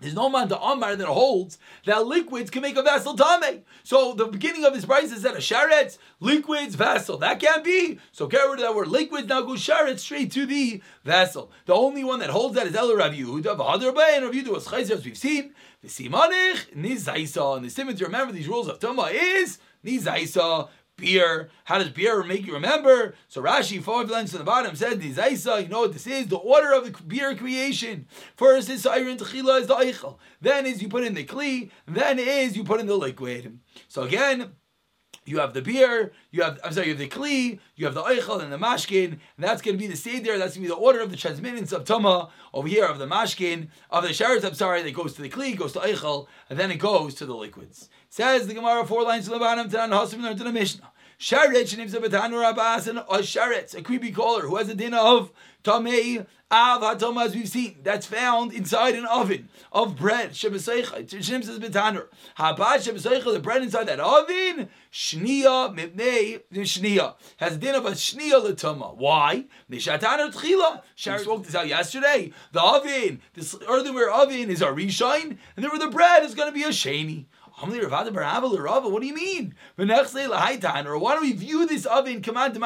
There's 0.00 0.14
no 0.14 0.28
man 0.28 0.48
to 0.48 0.60
Amar 0.60 0.94
that 0.94 1.08
holds 1.08 1.58
that 1.84 2.06
liquids 2.06 2.50
can 2.50 2.62
make 2.62 2.76
a 2.76 2.82
vessel 2.82 3.16
tame. 3.16 3.62
So 3.82 4.12
the 4.12 4.26
beginning 4.26 4.64
of 4.64 4.72
this 4.72 4.84
price 4.84 5.10
is 5.10 5.22
that 5.22 5.34
a 5.34 5.38
sharetz, 5.38 5.98
liquids, 6.20 6.76
vessel. 6.76 7.18
That 7.18 7.40
can't 7.40 7.64
be. 7.64 7.98
So 8.12 8.28
get 8.28 8.44
rid 8.44 8.54
of 8.54 8.60
that 8.60 8.76
word 8.76 8.88
liquids, 8.88 9.26
now 9.26 9.42
go 9.42 9.54
sharetz 9.54 9.98
straight 9.98 10.30
to 10.32 10.46
the 10.46 10.80
vessel. 11.04 11.50
The 11.66 11.74
only 11.74 12.04
one 12.04 12.20
that 12.20 12.30
holds 12.30 12.54
that 12.54 12.68
is 12.68 12.76
El 12.76 12.94
Rav 12.94 13.12
Yehuda, 13.12 13.56
V'Hadar 13.56 13.88
and 13.88 14.24
Rav 14.24 14.34
Yehuda 14.34 14.52
was 14.52 14.68
Chayzer, 14.68 14.92
as 14.92 15.04
we've 15.04 15.18
seen. 15.18 15.52
V'Simanich, 15.84 16.76
Nizaisa. 16.76 17.56
And 17.56 17.66
the 17.66 17.70
simon 17.70 17.96
to 17.96 18.04
remember 18.04 18.32
these 18.32 18.48
rules 18.48 18.68
of 18.68 18.78
Tumah 18.78 19.10
is 19.12 19.58
Nizaisa 19.84 20.68
beer. 20.98 21.48
How 21.64 21.78
does 21.78 21.88
beer 21.88 22.22
make 22.22 22.46
you 22.46 22.52
remember? 22.52 23.14
So 23.28 23.42
Rashi, 23.42 23.82
five 23.82 24.10
lines 24.10 24.32
to 24.32 24.38
the 24.38 24.44
bottom, 24.44 24.76
said 24.76 25.00
the 25.00 25.14
Zaisa, 25.14 25.62
you 25.62 25.68
know 25.68 25.80
what 25.80 25.94
this 25.94 26.06
is? 26.06 26.26
The 26.26 26.36
order 26.36 26.74
of 26.74 26.84
the 26.84 27.02
beer 27.02 27.34
creation. 27.34 28.06
First 28.36 28.68
is 28.68 28.82
Siren 28.82 29.16
Techila 29.16 29.62
is 29.62 29.66
the 29.66 29.76
Eichel. 29.76 30.18
Then 30.42 30.66
is 30.66 30.82
you 30.82 30.88
put 30.88 31.04
in 31.04 31.14
the 31.14 31.24
Kli. 31.24 31.70
Then 31.86 32.18
is 32.18 32.56
you 32.56 32.64
put 32.64 32.80
in 32.80 32.86
the 32.86 32.96
liquid. 32.96 33.58
So 33.88 34.02
again, 34.02 34.52
you 35.28 35.38
have 35.40 35.52
the 35.52 35.62
beer, 35.62 36.12
you 36.30 36.42
have 36.42 36.58
I'm 36.64 36.72
sorry, 36.72 36.86
you 36.88 36.92
have 36.94 36.98
the 36.98 37.08
kli, 37.08 37.58
you 37.76 37.84
have 37.84 37.94
the 37.94 38.02
eichel 38.02 38.42
and 38.42 38.52
the 38.52 38.56
mashkin, 38.56 39.10
and 39.12 39.20
that's 39.36 39.60
going 39.60 39.76
to 39.76 39.78
be 39.78 39.86
the 39.86 39.96
seder. 39.96 40.38
That's 40.38 40.54
going 40.54 40.66
to 40.66 40.68
be 40.74 40.74
the 40.74 40.74
order 40.74 41.00
of 41.00 41.10
the 41.10 41.16
transmittance 41.16 41.72
of 41.72 41.84
tuma 41.84 42.30
over 42.54 42.66
here 42.66 42.86
of 42.86 42.98
the 42.98 43.06
mashkin 43.06 43.68
of 43.90 44.04
the 44.04 44.10
sheretz. 44.10 44.44
I'm 44.44 44.54
sorry, 44.54 44.82
that 44.82 44.94
goes 44.94 45.14
to 45.14 45.22
the 45.22 45.28
kli, 45.28 45.56
goes 45.56 45.72
to 45.74 45.80
eichel, 45.80 46.26
and 46.48 46.58
then 46.58 46.70
it 46.70 46.78
goes 46.78 47.14
to 47.16 47.26
the 47.26 47.34
liquids. 47.34 47.90
Says 48.10 48.46
the 48.46 48.54
Gemara 48.54 48.86
four 48.86 49.02
lines 49.02 49.24
to 49.24 49.30
the 49.30 49.38
bottom 49.38 49.66
to 49.66 49.76
the 49.76 49.78
Hasim 49.78 50.36
to 50.36 50.44
the 50.44 50.52
Mishnah. 50.52 50.90
Sharetz 51.18 51.76
names 51.76 51.94
of 51.94 52.02
Betanur 52.02 52.48
Abbas 52.48 52.86
and 52.86 52.98
a 52.98 53.02
Sharetz, 53.02 53.74
a 53.74 53.82
creepy 53.82 54.12
caller 54.12 54.42
who 54.42 54.56
has 54.56 54.68
a 54.68 54.74
dinner 54.74 54.98
of 54.98 55.32
Tamei 55.64 56.24
Av 56.50 56.80
Hatoma, 56.80 57.26
as 57.26 57.34
we've 57.34 57.48
seen, 57.48 57.76
that's 57.82 58.06
found 58.06 58.54
inside 58.54 58.94
an 58.94 59.04
oven 59.04 59.50
of 59.70 59.96
bread. 59.96 60.30
Shebeseicha. 60.30 61.22
Shem 61.22 61.42
says 61.42 61.58
Betanur. 61.58 62.06
Habad 62.38 62.78
Shebeseicha, 62.78 63.32
the 63.32 63.40
bread 63.40 63.62
inside 63.62 63.88
that 63.88 64.00
oven, 64.00 64.70
Shnia 64.90 65.76
Mibnei 65.76 66.40
Shnia. 66.52 67.16
Has 67.36 67.56
a 67.56 67.58
din 67.58 67.74
of 67.74 67.84
a 67.84 67.90
Shnia 67.90 68.42
Latoma. 68.42 68.96
Why? 68.96 69.44
Nishatanur 69.70 70.32
Tchila. 70.32 70.82
Sharetz 70.96 71.24
spoke 71.24 71.44
this 71.44 71.54
out 71.54 71.68
yesterday. 71.68 72.32
The 72.52 72.62
oven, 72.62 73.20
this 73.34 73.54
earthenware 73.68 74.10
oven 74.10 74.48
is 74.48 74.62
a 74.62 74.68
Rishine, 74.68 75.36
and 75.56 75.64
therefore 75.64 75.80
the 75.80 75.88
bread 75.88 76.24
is 76.24 76.34
going 76.34 76.48
to 76.48 76.54
be 76.54 76.62
a 76.62 76.68
Shani. 76.68 77.26
What 77.60 77.70
do 77.70 79.06
you 79.06 79.14
mean? 79.14 79.54
Or 79.78 79.84
why 80.98 81.14
don't 81.14 81.22
we 81.22 81.32
view 81.32 81.66
this 81.66 81.86
oven 81.86 82.22
command 82.22 82.56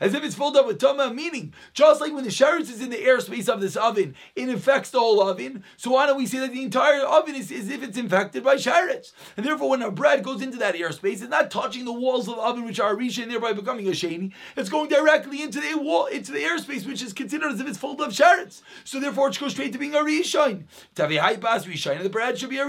as 0.00 0.14
if 0.14 0.24
it's 0.24 0.36
filled 0.36 0.56
up 0.56 0.66
with 0.66 0.78
tama? 0.78 1.12
Meaning, 1.12 1.52
just 1.72 2.00
like 2.00 2.12
when 2.12 2.22
the 2.22 2.30
sheretz 2.30 2.70
is 2.70 2.80
in 2.80 2.90
the 2.90 2.98
airspace 2.98 3.48
of 3.48 3.60
this 3.60 3.74
oven, 3.76 4.14
it 4.36 4.48
infects 4.48 4.90
the 4.90 5.00
whole 5.00 5.20
oven. 5.20 5.64
So 5.76 5.90
why 5.90 6.06
don't 6.06 6.18
we 6.18 6.26
say 6.26 6.38
that 6.38 6.52
the 6.52 6.62
entire 6.62 7.00
oven 7.00 7.34
is 7.34 7.50
as 7.50 7.68
if 7.68 7.82
it's 7.82 7.98
infected 7.98 8.44
by 8.44 8.54
sheretz? 8.56 9.12
And 9.36 9.44
therefore, 9.44 9.70
when 9.70 9.82
a 9.82 9.90
bread 9.90 10.22
goes 10.22 10.40
into 10.40 10.58
that 10.58 10.76
airspace, 10.76 11.14
it's 11.14 11.22
not 11.22 11.50
touching 11.50 11.84
the 11.84 11.92
walls 11.92 12.28
of 12.28 12.36
the 12.36 12.42
oven, 12.42 12.64
which 12.64 12.78
are 12.78 12.94
reaching 12.94 13.28
thereby 13.28 13.54
becoming 13.54 13.88
a 13.88 13.92
sheni. 13.92 14.32
It's 14.56 14.68
going 14.68 14.88
directly 14.88 15.42
into 15.42 15.60
the 15.60 15.74
wall, 15.74 16.06
into 16.06 16.30
the 16.30 16.38
airspace, 16.38 16.86
which 16.86 17.02
is 17.02 17.12
considered 17.12 17.50
as 17.50 17.60
if 17.60 17.66
it's 17.66 17.78
filled 17.78 18.00
of 18.00 18.12
sheretz. 18.12 18.62
So 18.84 19.00
therefore, 19.00 19.30
it 19.30 19.40
goes 19.40 19.50
straight 19.50 19.72
to 19.72 19.78
being 19.78 19.94
a 19.94 19.98
rishon. 19.98 20.64
To 20.94 21.02
have 21.02 21.10
a 21.10 21.16
high 21.16 21.36
pass 21.36 21.66
rishon, 21.66 21.96
and 21.96 22.04
the 22.04 22.10
bread 22.10 22.38
should 22.38 22.50
be 22.50 22.58
a 22.58 22.64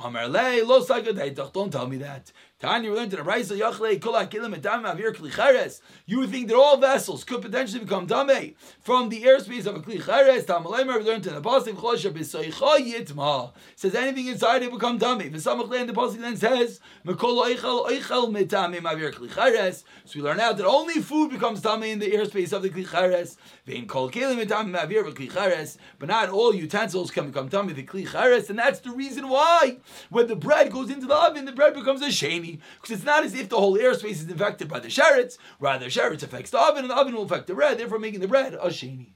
rishon. 0.00 1.52
Don't 1.52 1.72
tell 1.72 1.86
me 1.86 1.98
that. 1.98 2.32
Tanya, 2.60 2.90
we 2.90 2.96
learned 2.98 3.14
in 3.14 3.24
Raisa 3.24 3.54
Yachle 3.54 3.98
Kula 3.98 4.28
Kilim 4.28 4.54
Edam 4.54 4.84
Avir 4.84 5.16
Kli 5.16 5.80
You 6.04 6.18
would 6.18 6.28
think 6.28 6.48
that 6.48 6.56
all 6.58 6.76
vessels 6.76 7.24
could 7.24 7.40
potentially 7.40 7.82
become 7.82 8.04
dame 8.04 8.54
from 8.82 9.08
the 9.08 9.22
airspace 9.22 9.64
of 9.64 9.76
a 9.76 9.80
Kli 9.80 10.04
Cheres. 10.04 10.44
Tamalemer, 10.44 10.98
we 10.98 11.04
learned 11.04 11.26
in 11.26 11.34
the 11.34 11.40
Pasuk 11.40 11.72
Chosha 11.72 12.12
B'Soicha 12.12 12.52
Yitma. 12.86 13.52
Says 13.76 13.94
anything 13.94 14.26
inside 14.26 14.62
it 14.62 14.70
become 14.70 14.98
dame. 14.98 15.32
V'Samach 15.32 15.70
the 15.70 15.92
Pasuk 15.94 16.20
then 16.20 16.36
says 16.36 16.80
Mekol 17.06 17.42
Oichel 17.46 17.88
Oichel 17.88 18.30
Metamim 18.30 18.82
Avir 18.82 19.10
Kli 19.10 19.34
Cheres. 19.34 19.84
So 20.04 20.18
we 20.18 20.22
learn 20.22 20.38
out 20.38 20.58
that 20.58 20.66
only 20.66 21.00
food 21.00 21.30
becomes 21.30 21.62
dame 21.62 21.84
in 21.84 21.98
the 21.98 22.10
airspace 22.10 22.52
of 22.52 22.60
the 22.60 22.68
Kli 22.68 22.86
Cheres. 22.86 23.38
Vein 23.64 23.86
Kol 23.86 24.10
Kilim 24.10 24.38
Edam 24.38 24.74
Avir 24.74 25.10
Kli 25.14 25.32
Cheres. 25.32 25.78
But 25.98 26.10
not 26.10 26.28
all 26.28 26.54
utensils 26.54 27.10
can 27.10 27.28
become 27.28 27.48
dame 27.48 27.68
the 27.68 27.84
Kli 27.84 28.06
Cheres, 28.06 28.50
and 28.50 28.58
that's 28.58 28.80
the 28.80 28.90
reason 28.90 29.30
why 29.30 29.78
when 30.10 30.26
the 30.26 30.36
bread 30.36 30.70
goes 30.70 30.90
into 30.90 31.06
the 31.06 31.16
oven, 31.16 31.46
the 31.46 31.52
bread 31.52 31.72
becomes 31.72 32.02
a 32.02 32.08
sheni 32.08 32.49
because 32.52 32.96
it's 32.96 33.04
not 33.04 33.24
as 33.24 33.34
if 33.34 33.48
the 33.48 33.56
whole 33.56 33.76
airspace 33.76 34.10
is 34.10 34.28
infected 34.28 34.68
by 34.68 34.80
the 34.80 34.88
sheretz. 34.88 35.38
Rather, 35.58 35.84
the 35.84 35.90
sheretz 35.90 36.22
affects 36.22 36.50
the 36.50 36.60
oven, 36.60 36.84
and 36.84 36.90
the 36.90 36.96
oven 36.96 37.14
will 37.14 37.24
affect 37.24 37.46
the 37.46 37.54
bread, 37.54 37.78
therefore 37.78 37.98
making 37.98 38.20
the 38.20 38.28
bread 38.28 38.54
a 38.54 38.68
sheni. 38.68 39.12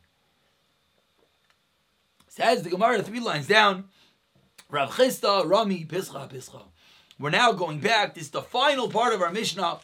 Says 2.28 2.62
the 2.62 2.70
Gemara 2.70 3.02
three 3.02 3.20
lines 3.20 3.46
down. 3.46 3.84
Rav 4.70 4.90
Chisda, 4.90 5.48
Rami, 5.48 5.84
Pischa, 5.84 6.28
Pischa. 6.28 6.62
We're 7.18 7.30
now 7.30 7.52
going 7.52 7.78
back. 7.78 8.14
This 8.14 8.24
is 8.24 8.30
the 8.30 8.42
final 8.42 8.88
part 8.88 9.14
of 9.14 9.22
our 9.22 9.30
Mishnah 9.30 9.78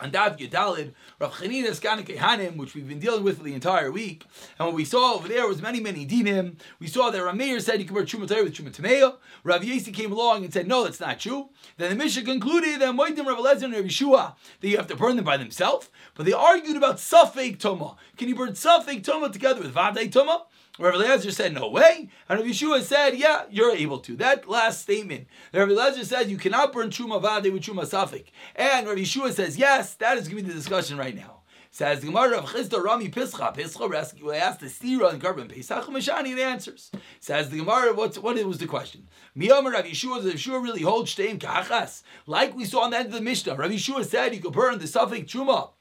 on 0.00 0.10
Daf 0.10 0.38
Yud 0.38 0.50
Daled, 0.50 0.92
Rav 1.18 1.32
Chanina's 1.34 1.80
Hanim, 1.80 2.56
which 2.56 2.74
we've 2.74 2.88
been 2.88 2.98
dealing 2.98 3.24
with 3.24 3.38
for 3.38 3.44
the 3.44 3.54
entire 3.54 3.90
week. 3.90 4.24
And 4.58 4.66
what 4.66 4.74
we 4.74 4.84
saw 4.84 5.14
over 5.14 5.28
there 5.28 5.46
was 5.48 5.62
many, 5.62 5.80
many 5.80 6.06
dinim. 6.06 6.56
We 6.78 6.86
saw 6.86 7.10
that 7.10 7.20
Rameir 7.20 7.60
said 7.60 7.80
you 7.80 7.86
can 7.86 7.94
wear 7.94 8.04
Truma 8.04 8.20
with 8.20 8.54
Truma 8.54 8.70
Tameya. 8.70 9.16
Rav 9.44 9.62
Yesi 9.62 9.92
came 9.92 10.12
along 10.12 10.44
and 10.44 10.52
said, 10.52 10.66
no, 10.66 10.84
that's 10.84 11.00
not 11.00 11.20
true. 11.20 11.48
Then 11.78 11.90
the 11.90 11.96
Mishnah 11.96 12.24
concluded 12.24 12.80
that 12.80 12.94
Moedim 12.94 13.26
Rav 13.26 13.38
Lezer 13.38 13.64
and 13.64 13.74
Rav 13.74 13.84
Yeshua, 13.84 14.34
that 14.60 14.68
you 14.68 14.76
have 14.76 14.86
to 14.88 14.96
burn 14.96 15.16
them 15.16 15.24
by 15.24 15.36
themselves. 15.36 15.88
But 16.14 16.26
they 16.26 16.32
argued 16.32 16.76
about 16.76 16.96
Safek 16.96 17.58
Toma. 17.58 17.96
Can 18.16 18.28
you 18.28 18.34
burn 18.34 18.52
Safek 18.52 19.02
Toma 19.02 19.30
together 19.30 19.62
with 19.62 19.74
Vadei 19.74 20.10
Toma? 20.12 20.44
Rav 20.78 20.94
Eliezer 20.94 21.30
said, 21.30 21.54
no 21.54 21.68
way. 21.68 22.10
And 22.28 22.38
Rav 22.38 22.48
Yeshua 22.48 22.82
said, 22.82 23.16
yeah, 23.16 23.44
you're 23.50 23.74
able 23.74 23.98
to. 24.00 24.16
That 24.16 24.48
last 24.48 24.82
statement. 24.82 25.26
Rav 25.54 25.70
Eliezer 25.70 26.04
says 26.04 26.28
you 26.28 26.36
cannot 26.36 26.72
burn 26.72 26.90
Truma 26.90 27.20
Vade 27.20 27.52
with 27.52 27.62
Truma 27.62 27.84
Safik. 27.84 28.26
And 28.54 28.86
Rav 28.86 28.96
Yeshua 28.96 29.32
says, 29.32 29.56
yes, 29.56 29.94
that 29.94 30.18
is 30.18 30.28
going 30.28 30.38
to 30.38 30.42
be 30.44 30.48
the 30.50 30.58
discussion 30.58 30.98
right 30.98 31.16
now. 31.16 31.40
Says 31.70 32.00
the 32.00 32.06
Gemara 32.06 32.38
of 32.38 32.46
Chisda 32.46 32.82
Rami 32.82 33.10
Pischa. 33.10 33.54
Pischa 33.54 34.38
asked 34.38 34.60
the 34.60 34.66
Stira 34.66 35.12
and 35.12 35.20
Karban 35.20 35.48
Pesach 35.48 35.84
Mashani 35.84 36.30
and 36.30 36.40
answers. 36.40 36.90
Says 37.20 37.50
the 37.50 37.58
Gemara, 37.58 37.92
what, 37.92 38.16
what 38.16 38.42
was 38.46 38.58
the 38.58 38.66
question? 38.66 39.08
Miyamar 39.36 39.72
Rav 39.74 39.84
Yeshua, 39.84 40.22
does 40.22 40.32
Yeshua 40.32 40.62
really 40.62 40.80
hold 40.80 41.06
Shteim 41.06 41.38
Kachas? 41.38 42.02
Like 42.26 42.56
we 42.56 42.64
saw 42.64 42.84
on 42.84 42.92
the 42.92 42.98
end 42.98 43.08
of 43.08 43.12
the 43.12 43.20
Mishnah, 43.20 43.56
Rav 43.56 43.70
Yeshua 43.70 44.06
said 44.06 44.34
you 44.34 44.40
could 44.40 44.54
burn 44.54 44.78
the 44.78 44.86
Safik 44.86 45.26
Truma 45.26 45.72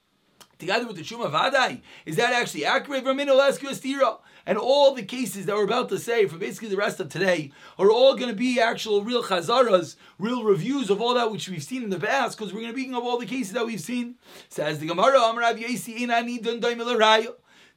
together 0.57 0.88
with 0.88 0.95
the 0.95 1.01
Truma 1.01 1.31
Vadai. 1.31 1.81
Is 2.05 2.15
that 2.15 2.33
actually 2.33 2.65
accurate? 2.65 3.05
And 4.47 4.57
all 4.59 4.93
the 4.93 5.03
cases 5.03 5.45
that 5.45 5.55
we're 5.55 5.63
about 5.63 5.89
to 5.89 5.97
say 5.97 6.27
for 6.27 6.38
basically 6.38 6.69
the 6.69 6.77
rest 6.77 7.00
of 7.00 7.09
today 7.09 7.51
are 7.79 7.89
all 7.89 8.15
going 8.15 8.29
to 8.29 8.35
be 8.35 8.59
actual 8.59 9.03
real 9.03 9.24
chazaras, 9.24 9.95
real 10.19 10.43
reviews 10.43 10.89
of 10.89 11.01
all 11.01 11.15
that 11.15 11.31
which 11.31 11.50
we've 11.50 11.63
seen 11.63 11.83
in 11.83 11.89
the 11.89 12.00
past, 12.00 12.38
because 12.38 12.53
we're 12.53 12.62
going 12.62 12.74
to 12.74 12.75
be 12.75 12.89
of 12.89 13.03
all 13.03 13.17
the 13.17 13.25
cases 13.25 13.53
that 13.53 13.65
we've 13.65 13.81
seen. 13.81 14.15
Says 14.50 14.79
the 14.79 14.88
Gemara, 14.88 15.19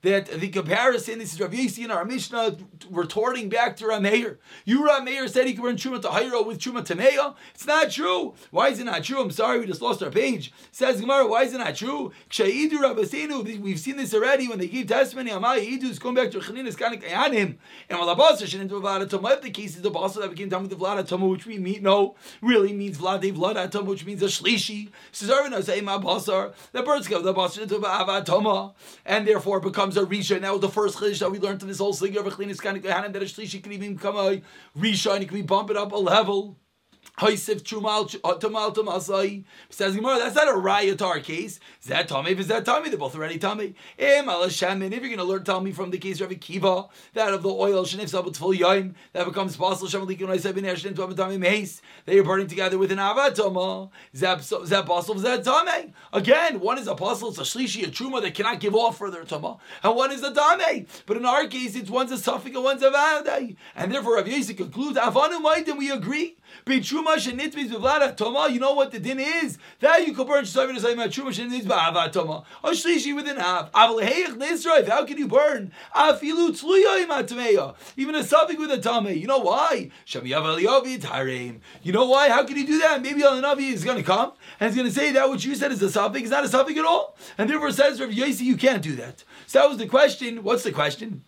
that 0.02 0.26
the 0.26 0.48
comparison, 0.48 1.18
this 1.18 1.32
is 1.32 1.40
Rav 1.40 1.50
Yisi 1.50 1.84
in 1.84 1.90
our 1.90 2.04
Mishnah 2.04 2.56
retorting 2.88 3.48
back 3.48 3.76
to 3.78 3.84
Rameir. 3.84 4.36
You 4.64 4.88
Rameir 4.88 5.28
said 5.28 5.46
he 5.46 5.54
could 5.54 5.62
burn 5.62 5.76
to 5.76 6.08
Hayro 6.08 6.46
with 6.46 6.58
Truma 6.58 6.84
to 6.84 6.94
Meya. 6.94 7.34
It's 7.52 7.66
not 7.66 7.90
true. 7.90 8.34
Why 8.50 8.68
is 8.68 8.78
it 8.78 8.84
not 8.84 9.02
true? 9.02 9.20
I'm 9.20 9.30
sorry, 9.32 9.58
we 9.58 9.66
just 9.66 9.82
lost 9.82 10.02
our 10.02 10.10
page. 10.10 10.52
Says 10.70 11.00
Gemara, 11.00 11.26
why 11.26 11.42
is 11.42 11.52
it 11.52 11.58
not 11.58 11.74
true? 11.74 12.12
We've 12.38 13.80
seen 13.80 13.96
this 13.96 14.14
already 14.14 14.46
when 14.46 14.58
they 14.58 14.68
gave 14.68 14.86
testimony. 14.86 15.30
Amai 15.30 15.66
Idu 15.66 15.84
is 15.84 15.98
going 15.98 16.14
back 16.14 16.30
to 16.30 16.38
Chanin 16.38 16.68
Kanik 16.76 17.02
Ayanim. 17.02 17.56
And 17.90 17.98
Malabasa 17.98 18.46
Shin 18.46 18.68
Vlada 18.68 19.10
Toma. 19.10 19.38
The 19.42 19.50
case 19.50 19.74
is 19.76 19.82
the 19.82 19.90
boss 19.90 20.14
that 20.14 20.30
became 20.30 20.48
Tamid 20.48 20.68
the 20.68 21.02
Toma, 21.02 21.26
which 21.26 21.46
we 21.46 21.58
meet, 21.58 21.82
no, 21.82 22.14
really 22.40 22.72
means 22.72 22.98
Vlade 22.98 23.34
Vlada 23.34 23.84
which 23.84 24.04
means 24.06 24.22
a 24.22 24.26
Shlishi. 24.26 24.90
Says 25.10 25.28
Arvina 25.28 25.62
say 25.62 25.80
Ma 25.80 25.98
Basar. 25.98 26.54
The 26.72 26.82
birds 26.82 27.08
go 27.08 27.20
the 27.20 27.34
Basar 27.34 27.62
into 27.62 27.76
Ava 27.76 28.22
Toma, 28.24 28.74
and 29.04 29.26
therefore 29.26 29.60
becomes 29.88 30.10
a 30.10 30.14
Risha. 30.14 30.36
And 30.36 30.44
that 30.44 30.52
was 30.52 30.60
the 30.60 30.68
first 30.68 30.98
Chiddush 30.98 31.18
that 31.20 31.30
we 31.30 31.38
learned 31.38 31.62
in 31.62 31.68
this 31.68 31.78
whole 31.78 31.92
Slinger 31.92 32.20
of 32.20 32.26
Chanin 32.34 32.56
Kanik 32.56 32.82
Ayanim 32.82 33.12
that 33.12 33.22
a 33.22 33.26
Shlishi 33.26 33.62
can 33.62 33.72
even 33.72 33.94
become 33.94 34.16
a 34.16 34.42
Risha 34.76 35.14
and 35.14 35.22
it 35.22 35.26
can 35.26 35.36
be 35.36 35.42
bumped 35.42 35.74
up 35.76 35.92
a 35.92 35.96
level. 35.96 36.58
Hoisif 37.18 37.62
Chumal 37.62 38.08
Tamal 38.40 38.74
Tamasai. 38.74 39.44
Says 39.70 39.96
Gemara, 39.96 40.18
that's 40.18 40.34
not 40.34 40.48
a 40.48 41.04
our 41.04 41.20
case. 41.20 41.60
That 41.86 42.08
Tommy? 42.08 42.32
Is 42.32 42.48
that 42.48 42.64
Tommy? 42.64 42.88
They're 42.88 42.98
both 42.98 43.14
already 43.14 43.38
Tommy. 43.38 43.74
Shamin. 43.98 44.92
If 44.92 45.00
you're 45.00 45.08
going 45.08 45.18
to 45.18 45.24
learn 45.24 45.44
Tommy 45.44 45.72
from 45.72 45.90
the 45.90 45.98
case 45.98 46.20
of 46.20 46.30
Kiva, 46.40 46.86
that 47.14 47.32
of 47.32 47.42
the 47.42 47.48
oil 47.48 47.84
Shanif 47.84 48.10
Sabat 48.10 48.36
full 48.36 48.52
Yaim, 48.52 48.94
that 49.12 49.24
becomes 49.24 49.56
possible 49.56 49.88
Shamal 49.88 50.06
Likun 50.14 50.34
Isabin 50.34 50.64
Ershin 50.64 50.94
to 50.94 51.14
Tommy 51.14 51.38
Mace. 51.38 51.80
They 52.04 52.18
are 52.18 52.24
burning 52.24 52.46
together 52.46 52.78
with 52.78 52.92
an 52.92 52.98
Avatoma. 52.98 53.90
Zap 54.14 54.42
Apostle 54.84 55.18
Zap 55.18 55.42
Tommy. 55.42 55.92
Again, 56.12 56.60
one 56.60 56.78
is 56.78 56.86
apostle, 56.86 57.30
it's 57.30 57.38
a 57.38 57.42
Shlishi, 57.42 57.84
a 57.86 57.90
Truma 57.90 58.20
that 58.22 58.34
cannot 58.34 58.60
give 58.60 58.74
off 58.74 58.98
further 58.98 59.24
Toma, 59.24 59.58
and 59.82 59.96
one 59.96 60.12
is 60.12 60.22
a 60.22 60.32
Dame. 60.32 60.86
But 61.06 61.16
in 61.16 61.24
our 61.24 61.46
case, 61.46 61.74
it's 61.74 61.90
one's 61.90 62.12
a 62.12 62.16
Safek 62.16 62.54
and 62.54 62.64
one's 62.64 62.82
a 62.82 62.90
Vade. 62.90 63.56
And 63.74 63.92
therefore, 63.92 64.16
Rav 64.16 64.26
Yisik 64.26 64.58
concludes, 64.58 64.98
Avanu 64.98 65.42
Maidim, 65.42 65.78
we 65.78 65.90
agree. 65.90 66.36
Be 66.64 66.80
Truma 66.80 67.07
shenitmis 67.16 67.70
b'vlada 67.70 68.16
toma. 68.16 68.48
You 68.50 68.60
know 68.60 68.74
what 68.74 68.90
the 68.92 69.00
din 69.00 69.18
is? 69.18 69.58
That 69.80 70.06
you 70.06 70.14
could 70.14 70.26
burn 70.26 70.44
shesavim 70.44 70.74
to 70.74 70.80
say 70.80 70.94
truma 70.94 71.30
shenitmis 71.30 71.64
b'avat 71.64 72.12
toma. 72.12 72.44
Or 72.62 72.70
shlishi 72.70 73.14
within 73.14 73.36
half. 73.36 73.72
Aval 73.72 74.02
heich 74.02 74.36
nisraif. 74.36 74.88
How 74.88 75.04
can 75.04 75.18
you 75.18 75.28
burn? 75.28 75.72
Afilu 75.94 76.50
tzluya 76.50 77.06
imatmeya. 77.06 77.74
Even 77.96 78.14
a 78.14 78.22
suffix 78.22 78.58
with 78.58 78.70
a 78.70 78.78
tame. 78.78 79.16
You 79.16 79.26
know 79.26 79.38
why? 79.38 79.90
Shamiyav 80.06 80.42
aliyavi 80.42 81.00
tareim. 81.00 81.60
You 81.82 81.92
know 81.92 82.06
why? 82.06 82.28
How 82.28 82.44
can 82.44 82.56
you 82.56 82.66
do 82.66 82.78
that? 82.80 83.02
Maybe 83.02 83.22
Al 83.22 83.40
Navi 83.40 83.72
is 83.72 83.84
going 83.84 83.96
to 83.96 84.02
come 84.02 84.32
and 84.60 84.68
he's 84.68 84.76
going 84.76 84.88
to 84.88 84.94
say 84.94 85.12
that 85.12 85.28
what 85.28 85.44
you 85.44 85.54
said 85.54 85.72
is 85.72 85.82
a 85.82 85.90
suffix 85.90 86.24
is 86.24 86.30
not 86.30 86.44
a 86.44 86.48
suffix 86.48 86.78
at 86.78 86.84
all, 86.84 87.16
and 87.36 87.48
therefore 87.48 87.70
says 87.70 88.00
Rav 88.00 88.10
Yosi, 88.10 88.42
you 88.42 88.56
can't 88.56 88.82
do 88.82 88.96
that. 88.96 89.24
So 89.46 89.60
that 89.60 89.68
was 89.68 89.78
the 89.78 89.86
question. 89.86 90.42
What's 90.42 90.62
the 90.62 90.72
question? 90.72 91.24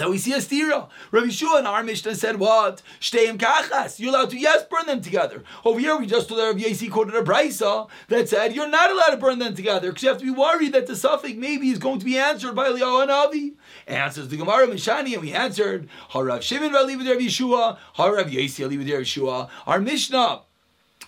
Now 0.00 0.08
we 0.08 0.16
see 0.16 0.32
a 0.32 0.38
stira. 0.38 0.88
Rabbi 1.10 1.28
Shua 1.28 1.58
in 1.58 1.66
our 1.66 1.84
Mishnah 1.84 2.14
said 2.14 2.38
what? 2.38 2.80
Shteim 3.00 3.36
kachas. 3.36 4.00
You're 4.00 4.14
allowed 4.14 4.30
to 4.30 4.38
yes 4.38 4.64
burn 4.70 4.86
them 4.86 5.02
together. 5.02 5.44
Over 5.62 5.78
here 5.78 5.94
we 5.98 6.06
just 6.06 6.30
told 6.30 6.40
Rabbi 6.40 6.60
Yasi 6.60 6.88
quoted 6.88 7.14
a 7.14 7.22
brisa 7.22 7.86
that 8.08 8.26
said 8.26 8.54
you're 8.54 8.66
not 8.66 8.90
allowed 8.90 9.10
to 9.10 9.18
burn 9.18 9.38
them 9.38 9.54
together 9.54 9.88
because 9.88 10.02
you 10.02 10.08
have 10.08 10.16
to 10.16 10.24
be 10.24 10.30
worried 10.30 10.72
that 10.72 10.86
the 10.86 10.96
suffix 10.96 11.36
maybe 11.36 11.68
is 11.68 11.78
going 11.78 11.98
to 11.98 12.06
be 12.06 12.16
answered 12.16 12.54
by 12.54 12.70
Eliyahu 12.70 13.08
Hanavi. 13.08 13.56
Answers 13.86 14.28
the 14.28 14.38
Gemara 14.38 14.68
Mishani 14.68 15.12
and 15.12 15.20
we 15.20 15.34
answered 15.34 15.86
Harav 16.12 16.40
Shimon 16.40 16.72
Rabbi 16.72 16.92
Yeshua, 16.94 17.76
Harav 17.96 18.32
Yasi 18.32 18.62
Rabbi 18.62 18.76
Yeshua. 18.76 19.50
Our 19.66 19.80
Mishnah 19.80 20.44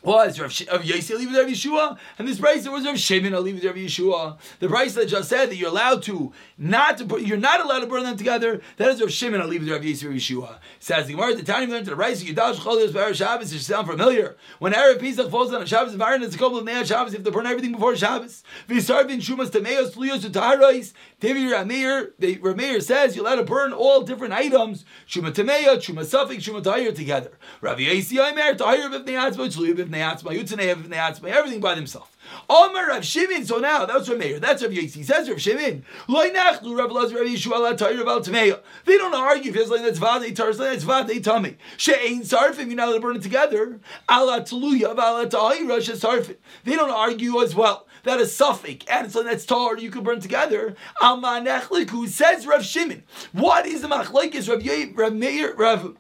was 0.03 0.41
Rav, 0.41 0.53
Sh- 0.53 0.67
Rav 0.71 0.85
with 0.85 1.11
Rav 1.11 1.47
Yeshua, 1.47 1.99
and 2.19 2.27
this 2.27 2.39
price 2.39 2.67
was 2.69 2.85
Rav 2.85 2.99
Shimon 2.99 3.33
with 3.33 3.65
Rav 3.65 3.75
Yeshua. 3.75 4.39
The 4.59 4.69
price 4.69 4.95
that 4.95 5.07
just 5.07 5.29
said 5.29 5.51
that 5.51 5.57
you're 5.57 5.71
allowed 5.71 6.03
to 6.05 6.33
not 6.59 6.99
to 6.99 7.21
you're 7.21 7.37
not 7.37 7.61
allowed 7.61 7.81
to 7.81 7.87
burn 7.87 8.03
them 8.03 8.17
together. 8.17 8.61
That 8.77 8.91
is 8.91 9.01
Rav 9.01 9.13
Shimon 9.13 9.49
with 9.49 9.69
Rav 9.69 9.81
Yossi 9.81 10.05
Rav 10.05 10.15
Yeshua. 10.15 10.59
Says 10.81 11.07
the 11.07 11.15
Gemara 11.15 11.35
the 11.35 11.43
time 11.43 11.71
learned 11.71 11.85
to 11.85 11.91
the 11.91 11.97
price 11.97 12.23
you 12.23 12.35
dash 12.35 12.57
cholios 12.57 12.91
b'erev 12.91 13.15
Shabbos. 13.15 13.53
It 13.53 13.61
sound 13.61 13.87
familiar. 13.87 14.37
When 14.59 14.73
Erev 14.73 15.01
Pesach 15.01 15.31
falls 15.31 15.53
on 15.53 15.63
a 15.63 15.67
Shabbos 15.67 15.93
environment, 15.93 16.29
it's 16.29 16.37
a 16.37 16.39
couple 16.39 16.59
of 16.59 16.65
Nea 16.65 16.85
Shabbos. 16.85 17.13
Have 17.13 17.23
to 17.25 17.31
burn 17.31 17.47
everything 17.47 17.73
before 17.73 17.95
Shabbos. 17.97 18.43
V'sarvin 18.69 19.21
shumas 19.21 19.51
tameos 19.51 19.93
fluyos 19.93 20.21
utaharos. 20.21 20.93
Tevi 21.21 21.49
Rameir. 21.51 22.11
The 22.19 22.37
Rameir 22.39 22.83
says 22.83 23.15
you're 23.15 23.25
allowed 23.25 23.37
to 23.37 23.45
burn 23.45 23.73
all 23.73 24.03
different 24.03 24.33
items. 24.33 24.85
Shuma 25.09 25.33
tameya, 25.33 25.77
shuma 25.77 26.03
safik, 26.05 26.39
shuma 26.39 26.63
tahir 26.63 26.93
together. 26.93 27.33
Rav 27.61 27.79
Yossi 27.79 28.19
Aimer 28.19 28.57
tahir 28.57 28.89
b'vnei 28.91 29.31
atzma, 29.31 29.47
tzluy 29.49 29.92
everything 29.95 31.61
by 31.61 31.75
themselves. 31.75 32.09
Omer 32.49 32.89
Rav 32.89 33.05
Shimon. 33.05 33.45
So 33.45 33.59
now 33.59 33.85
that's 33.85 34.09
Rav 34.09 34.19
Meir. 34.19 34.39
That's 34.39 34.63
Rav 34.63 34.73
Yossi. 34.73 35.05
Says 35.05 35.29
Rav 35.29 35.41
Shimon. 35.41 35.85
Loy 36.09 36.31
nachlu 36.31 36.79
Rav 36.79 36.91
Lazar 36.91 37.17
Rav 37.17 37.27
Yeshua 37.27 37.61
la 37.61 37.73
tameya. 37.75 38.61
They 38.85 38.97
don't 38.99 39.15
argue 39.15 39.51
if 39.51 39.57
it's 39.57 39.71
like 39.71 39.83
that's 39.83 39.99
vadei 39.99 40.35
tar, 40.35 40.53
that's 40.53 40.85
vadei 40.85 41.23
tami. 41.23 41.57
She'ain 41.77 42.23
sarfim. 42.23 42.67
You're 42.67 42.77
not 42.77 42.89
allowed 42.89 42.95
to 42.95 43.01
burn 43.01 43.17
it 43.17 43.23
together. 43.23 43.81
Ala 44.11 44.43
tluya 44.43 44.95
v'ala 44.95 45.29
sarfim. 45.31 46.37
They 46.65 46.77
don't 46.77 46.91
argue 46.91 47.41
as 47.43 47.55
well 47.55 47.87
That 48.05 48.21
is 48.21 48.35
suffix 48.35 48.85
and 48.87 49.11
so 49.11 49.23
that's 49.23 49.47
tar 49.47 49.79
you 49.79 49.91
could 49.91 50.05
burn 50.05 50.21
together. 50.21 50.77
Amanechliku 51.01 52.09
says 52.09 52.47
Rav 52.47 52.65
Shimon. 52.65 53.05
What 53.33 53.67
is 53.67 53.83
the 53.83 53.89
machlekes 53.89 54.49
Rav 54.49 54.97
Rav 54.97 55.15
Meir 55.15 55.55
Rav? 55.55 55.97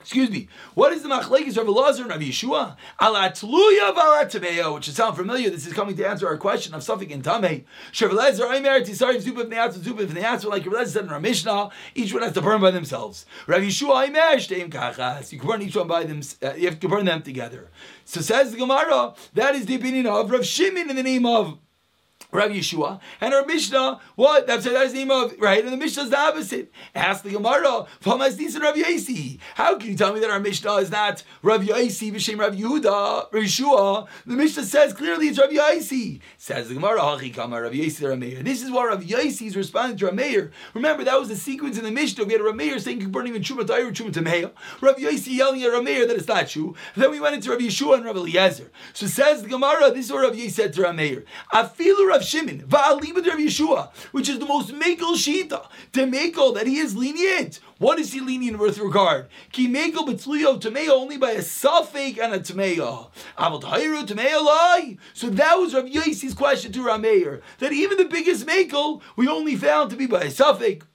Excuse 0.00 0.30
me. 0.30 0.48
What 0.74 0.92
is 0.92 1.02
the 1.02 1.08
machlekes 1.08 1.56
Rav 1.56 1.66
Elazar 1.66 2.00
and 2.00 2.10
Rav 2.10 2.20
Yeshua? 2.20 2.76
Alatluya 3.00 3.94
v'alatameo, 3.94 4.74
which 4.74 4.84
should 4.84 4.94
sound 4.94 5.16
familiar. 5.16 5.50
This 5.50 5.66
is 5.66 5.72
coming 5.72 5.96
to 5.96 6.08
answer 6.08 6.26
our 6.26 6.36
question 6.36 6.74
of 6.74 6.82
suffix 6.82 7.12
and 7.12 7.22
tamei. 7.22 7.64
Rav 8.00 8.10
Elazar, 8.12 8.54
Aimer, 8.54 8.80
Tisar, 8.80 9.16
Zubav, 9.16 9.50
Neatz, 9.50 9.78
Zubav, 9.78 10.44
like 10.44 10.66
Rav 10.66 10.74
Elazar 10.74 10.88
said 10.88 11.04
in 11.04 11.10
our 11.10 11.20
Mishnah, 11.20 11.70
each 11.94 12.12
one 12.12 12.22
has 12.22 12.32
to 12.32 12.42
burn 12.42 12.60
by 12.60 12.70
themselves. 12.70 13.26
Rav 13.46 13.60
Yeshua, 13.60 14.06
Aimer, 14.06 14.36
Shteim 14.36 14.70
Kachas. 14.70 15.32
You 15.32 15.38
can 15.38 15.48
burn 15.48 15.62
each 15.62 15.76
one 15.76 15.88
by 15.88 16.04
them. 16.04 16.20
Uh, 16.42 16.54
you 16.54 16.68
have 16.68 16.80
to 16.80 16.88
burn 16.88 17.04
them 17.04 17.22
together. 17.22 17.68
So 18.04 18.20
says 18.20 18.52
the 18.52 18.58
Gemara, 18.58 19.14
that 19.34 19.54
is 19.54 19.66
the 19.66 19.74
opinion 19.74 20.06
of 20.06 20.30
Rav 20.30 20.44
Shimon 20.44 20.90
in 20.90 20.96
the 20.96 21.02
name 21.02 21.26
of 21.26 21.58
Rav 22.30 22.50
Yeshua, 22.50 23.00
and 23.22 23.32
our 23.32 23.46
Mishnah, 23.46 24.00
what? 24.14 24.46
That's, 24.46 24.64
that's 24.64 24.92
the 24.92 24.98
name 24.98 25.10
of, 25.10 25.34
right? 25.38 25.64
And 25.64 25.72
the 25.72 25.78
Mishnah 25.78 26.02
is 26.04 26.10
the 26.10 26.18
opposite. 26.18 26.70
Ask 26.94 27.24
the 27.24 27.30
Gemara, 27.30 27.62
Rav. 27.62 27.88
How 29.54 29.78
can 29.78 29.90
you 29.90 29.96
tell 29.96 30.12
me 30.12 30.20
that 30.20 30.30
our 30.30 30.38
Mishnah 30.38 30.74
is 30.74 30.90
not 30.90 31.22
Rav 31.42 31.62
Yesi, 31.62 32.12
B'Shem 32.12 32.38
Rav 32.38 32.54
Yehuda, 32.54 33.32
Rav 33.32 33.42
Yeshua? 33.42 34.08
The 34.26 34.34
Mishnah 34.34 34.64
says 34.64 34.92
clearly 34.92 35.28
it's 35.28 35.38
Rav 35.38 35.48
Yesi. 35.48 36.20
Says 36.36 36.68
the 36.68 36.74
Gemara, 36.74 37.00
Hachi 37.00 37.32
Kama 37.32 37.62
Rav 37.62 37.72
Rameir. 37.72 38.44
This 38.44 38.62
is 38.62 38.70
what 38.70 38.88
Rav 38.88 39.02
Yesi 39.02 39.46
is 39.46 39.56
responding 39.56 39.96
to 39.96 40.08
Rameir. 40.08 40.50
Remember, 40.74 41.04
that 41.04 41.18
was 41.18 41.28
the 41.28 41.36
sequence 41.36 41.78
in 41.78 41.84
the 41.84 41.90
Mishnah. 41.90 42.24
We 42.24 42.34
had 42.34 42.42
Rameir 42.42 42.78
saying 42.78 42.98
you 42.98 43.04
can 43.04 43.12
burn 43.12 43.26
even 43.26 43.40
Truma 43.40 43.62
Tayyur, 43.62 43.92
Truma 43.92 44.12
Tameya. 44.12 44.52
Rav 44.82 44.96
Yesi 44.96 45.34
yelling 45.34 45.62
at 45.62 45.70
Rameir 45.70 46.06
that 46.06 46.16
it's 46.16 46.28
not 46.28 46.48
true. 46.48 46.74
Then 46.94 47.10
we 47.10 47.20
went 47.20 47.36
into 47.36 47.50
Rav 47.50 47.58
Yeshua 47.58 47.96
and 47.96 48.04
Rav 48.04 48.16
Eliezer. 48.16 48.70
So 48.92 49.06
says 49.06 49.42
the 49.42 49.48
Gemara, 49.48 49.90
this 49.92 50.06
is 50.06 50.12
what 50.12 50.22
Rav 50.22 50.34
Yesi 50.34 50.50
said 50.50 50.74
to 50.74 50.82
Rameir. 50.82 51.24
Afilu 51.54 52.06
Rav 52.06 52.17
Shimon, 52.22 52.62
Va'alibad 52.66 53.26
Rav 53.26 53.38
Yeshua, 53.38 53.92
which 54.12 54.28
is 54.28 54.38
the 54.38 54.46
most 54.46 54.72
mekel 54.72 55.14
shita, 55.14 55.66
to 55.92 56.06
mekel 56.06 56.54
that 56.54 56.66
he 56.66 56.78
is 56.78 56.94
lenient. 56.94 57.60
What 57.78 57.98
is 57.98 58.12
he 58.12 58.20
lenient 58.20 58.58
with 58.58 58.78
regard? 58.78 59.28
Ki 59.52 59.68
mekel 59.68 60.06
betzliyo 60.06 60.60
tameo 60.60 60.90
only 60.90 61.16
by 61.16 61.32
a 61.32 61.42
suffix 61.42 62.18
and 62.18 62.34
a 62.34 62.40
tameo. 62.40 63.10
Aval 63.38 63.62
tahiru 63.62 64.06
tameo 64.06 64.44
lie. 64.44 64.98
So 65.14 65.30
that 65.30 65.54
was 65.54 65.74
Rav 65.74 65.86
Yoshi's 65.86 66.34
question 66.34 66.72
to 66.72 66.80
Rameir, 66.80 67.42
that 67.58 67.72
even 67.72 67.98
the 67.98 68.04
biggest 68.04 68.46
mekel 68.46 69.02
we 69.16 69.28
only 69.28 69.56
found 69.56 69.90
to 69.90 69.96
be 69.96 70.06
by 70.06 70.22
a 70.22 70.30
suffix. 70.30 70.86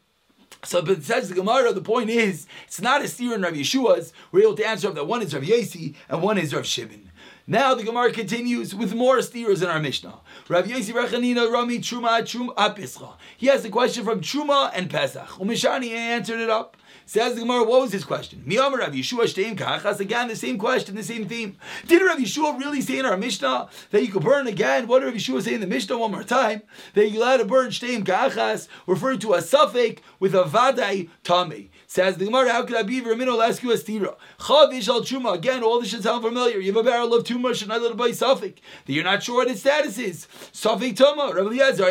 So, 0.66 0.82
but 0.82 1.04
says 1.04 1.28
the 1.28 1.36
Gemara, 1.36 1.74
the 1.74 1.82
point 1.82 2.10
is, 2.10 2.48
it's 2.66 2.80
not 2.80 3.04
a 3.04 3.08
steer 3.10 3.36
in 3.36 3.42
Rav 3.42 3.54
Yeshua's. 3.54 4.14
We're 4.32 4.44
able 4.44 4.56
to 4.56 4.66
answer 4.66 4.90
that 4.92 5.08
one 5.08 5.22
is 5.22 5.34
Rav 5.34 5.44
Yosi 5.44 5.96
and 6.08 6.22
one 6.22 6.38
is 6.38 6.54
Rav 6.54 6.66
Shimon. 6.66 7.12
Now 7.46 7.76
the 7.76 7.84
Gemara 7.84 8.14
continues 8.14 8.74
with 8.74 8.96
more 8.96 9.22
steers 9.22 9.62
in 9.62 9.70
our 9.70 9.80
Mishnah. 9.80 10.18
Rav 10.48 10.66
Yosi 10.66 10.94
Rechanina 10.94 11.52
Rami 11.52 11.80
Truma 11.80 12.22
Truma. 12.22 13.16
He 13.36 13.48
has 13.48 13.66
a 13.66 13.70
question 13.70 14.06
from 14.06 14.22
Truma 14.22 14.72
and 14.74 14.90
Pesach. 14.90 15.28
Umishani 15.28 15.90
answered 15.90 16.40
it 16.40 16.50
up. 16.50 16.78
Says 17.06 17.36
the 17.36 17.42
Gemara, 17.42 17.64
what 17.64 17.82
was 17.82 17.92
his 17.92 18.04
question? 18.04 18.44
Miyamar 18.48 18.80
Rav 18.80 18.94
Yeshua 18.94 19.24
Shteim 19.24 19.58
Kachas. 19.58 20.00
Again, 20.00 20.28
the 20.28 20.36
same 20.36 20.58
question, 20.58 20.96
the 20.96 21.04
same 21.04 21.28
theme. 21.28 21.58
Did 21.88 22.02
Rav 22.02 22.18
Yeshua 22.18 22.58
really 22.58 22.82
say 22.82 23.00
in 23.00 23.06
our 23.06 23.18
Mishnah 23.18 23.70
that 23.92 24.02
you 24.02 24.12
could 24.12 24.24
burn 24.24 24.48
again? 24.48 24.88
What 24.88 25.00
did 25.00 25.08
Rav 25.08 25.16
Yeshua 25.16 25.42
say 25.42 25.54
in 25.54 25.62
the 25.62 25.68
Mishnah 25.68 25.98
one 25.98 26.12
more 26.12 26.24
time? 26.24 26.62
That 26.94 27.10
you 27.10 27.20
allowed 27.20 27.38
to 27.38 27.46
burn 27.46 27.70
Shteim 27.70 28.04
Kachas, 28.04 28.68
referring 28.88 29.20
to 29.20 29.34
a 29.34 29.42
suffix 29.42 30.02
with 30.20 30.34
a 30.34 30.44
vadai 30.44 31.10
tami. 31.24 31.70
Says 31.88 32.18
the 32.18 32.26
Gemara, 32.26 32.52
how 32.52 32.64
could 32.66 32.76
I 32.76 32.84
be 32.84 33.02
Vermino 33.02 33.46
ask 33.48 33.62
you 33.62 33.72
a 33.72 33.76
stira? 33.76 34.16
Chavish 34.40 34.88
al 34.88 35.02
Truma. 35.02 35.36
Again, 35.36 35.62
all 35.62 35.80
this 35.80 35.90
should 35.90 36.02
sound 36.02 36.24
familiar. 36.24 36.58
You 36.58 36.74
have 36.74 36.86
a 36.86 36.90
barrel 36.90 37.14
of 37.14 37.24
Tumah 37.24 37.52
Shanayla 37.52 37.96
by 37.96 38.10
Safek, 38.10 38.58
that 38.86 38.94
you're 38.94 39.04
not 39.04 39.22
sure 39.22 39.36
what 39.36 39.48
its 39.48 39.60
status 39.60 40.00
is. 40.00 40.28
Safek 40.52 40.96
Tumah, 40.96 41.36
Rabbi 41.36 41.50
Eliezer, 41.50 41.84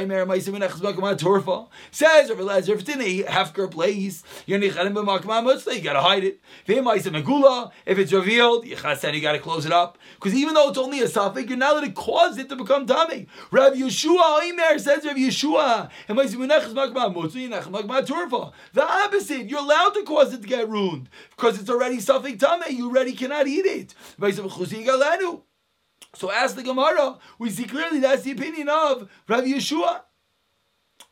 says 1.93 2.31
Rabbi 2.31 2.43
Eliezer, 2.43 2.73
if 2.75 2.81
it's 2.81 2.89
in 2.89 3.01
a 3.01 3.23
Hefker 3.23 3.71
place, 3.71 4.25
you're 4.47 4.59
Nichalim 4.59 5.02
You 5.03 5.81
gotta 5.83 6.01
hide 6.01 6.25
it. 6.25 6.41
If 6.67 7.99
it's 7.99 8.13
revealed, 8.13 8.67
you 8.67 8.77
gotta 8.77 9.39
close 9.39 9.67
it 9.67 9.73
up. 9.73 9.99
Because 10.15 10.35
even 10.35 10.55
though 10.55 10.69
it's 10.69 10.79
only 10.79 11.01
a 11.01 11.07
Safek, 11.07 11.49
you're 11.49 11.81
to 11.81 11.93
cause 11.93 12.39
it 12.39 12.49
to 12.49 12.57
become 12.57 12.87
Tami. 12.87 13.27
Rabbi 13.51 13.77
Yeshua, 13.77 14.41
Imer 14.43 14.81
says 14.81 15.05
Rabbi 15.05 15.21
Yeshua, 15.21 15.91
the 18.73 18.85
opposite, 18.85 19.51
you're 19.51 19.61
allowed 19.61 19.91
to 19.91 20.03
cause 20.05 20.33
it 20.33 20.43
to 20.43 20.49
get 20.49 20.69
ruined 20.69 21.09
because 21.31 21.61
it's 21.61 21.71
already 21.71 21.99
Safek 21.99 22.39
Tame. 22.39 22.77
You 22.77 22.89
already 22.89 23.13
cannot 23.13 23.47
eat 23.47 23.67
it. 23.67 23.95
So 26.15 26.31
ask 26.31 26.57
the 26.57 26.63
Gemara. 26.63 27.19
We 27.39 27.51
see 27.51 27.65
clearly 27.65 28.01
that's 28.01 28.23
the 28.23 28.33
opinion 28.33 28.69
of 28.69 29.09
Rabbi 29.29 29.47
Yeshua. 29.47 30.03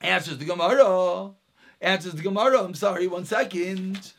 Answers 0.01 0.39
the 0.39 0.45
Gemara. 0.45 1.33
Answers 1.81 2.13
the 2.13 2.23
Gemara. 2.23 2.63
I'm 2.63 2.75
sorry, 2.75 3.07
one 3.07 3.25
second. 3.25 4.13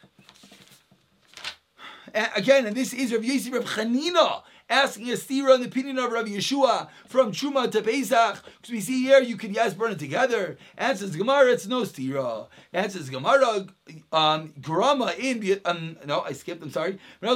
And 2.13 2.30
Again, 2.36 2.65
and 2.65 2.76
this 2.76 2.93
is 2.93 3.13
Rabbi 3.13 3.26
Yossi 3.26 3.54
Rabbi 3.54 3.65
Chanina 3.65 4.41
asking 4.71 5.10
a 5.10 5.13
stira 5.13 5.54
on 5.54 5.60
the 5.60 5.67
opinion 5.67 6.00
of 6.00 6.12
Rabbi 6.12 6.30
Yeshua 6.30 6.88
from 7.08 7.32
Truma 7.34 7.69
to 7.71 7.82
Pesach. 7.82 8.41
Because 8.43 8.71
we 8.71 8.80
see 8.80 9.04
here 9.04 9.19
you 9.19 9.36
can 9.38 9.54
yes 9.54 9.74
burn 9.74 9.91
it 9.91 10.00
together. 10.00 10.58
Answers 10.78 11.15
Gemara, 11.15 11.52
it's 11.52 11.67
no 11.67 11.82
stira. 11.82 12.47
Answers 12.74 13.10
Gemara, 13.10 13.67
um, 14.12 14.54
Grama 14.62 15.13
in 15.19 15.60
um, 15.65 15.97
no, 16.06 16.21
I 16.21 16.32
skipped. 16.32 16.63
I'm 16.63 16.71
sorry. 16.71 16.97
Says 17.21 17.36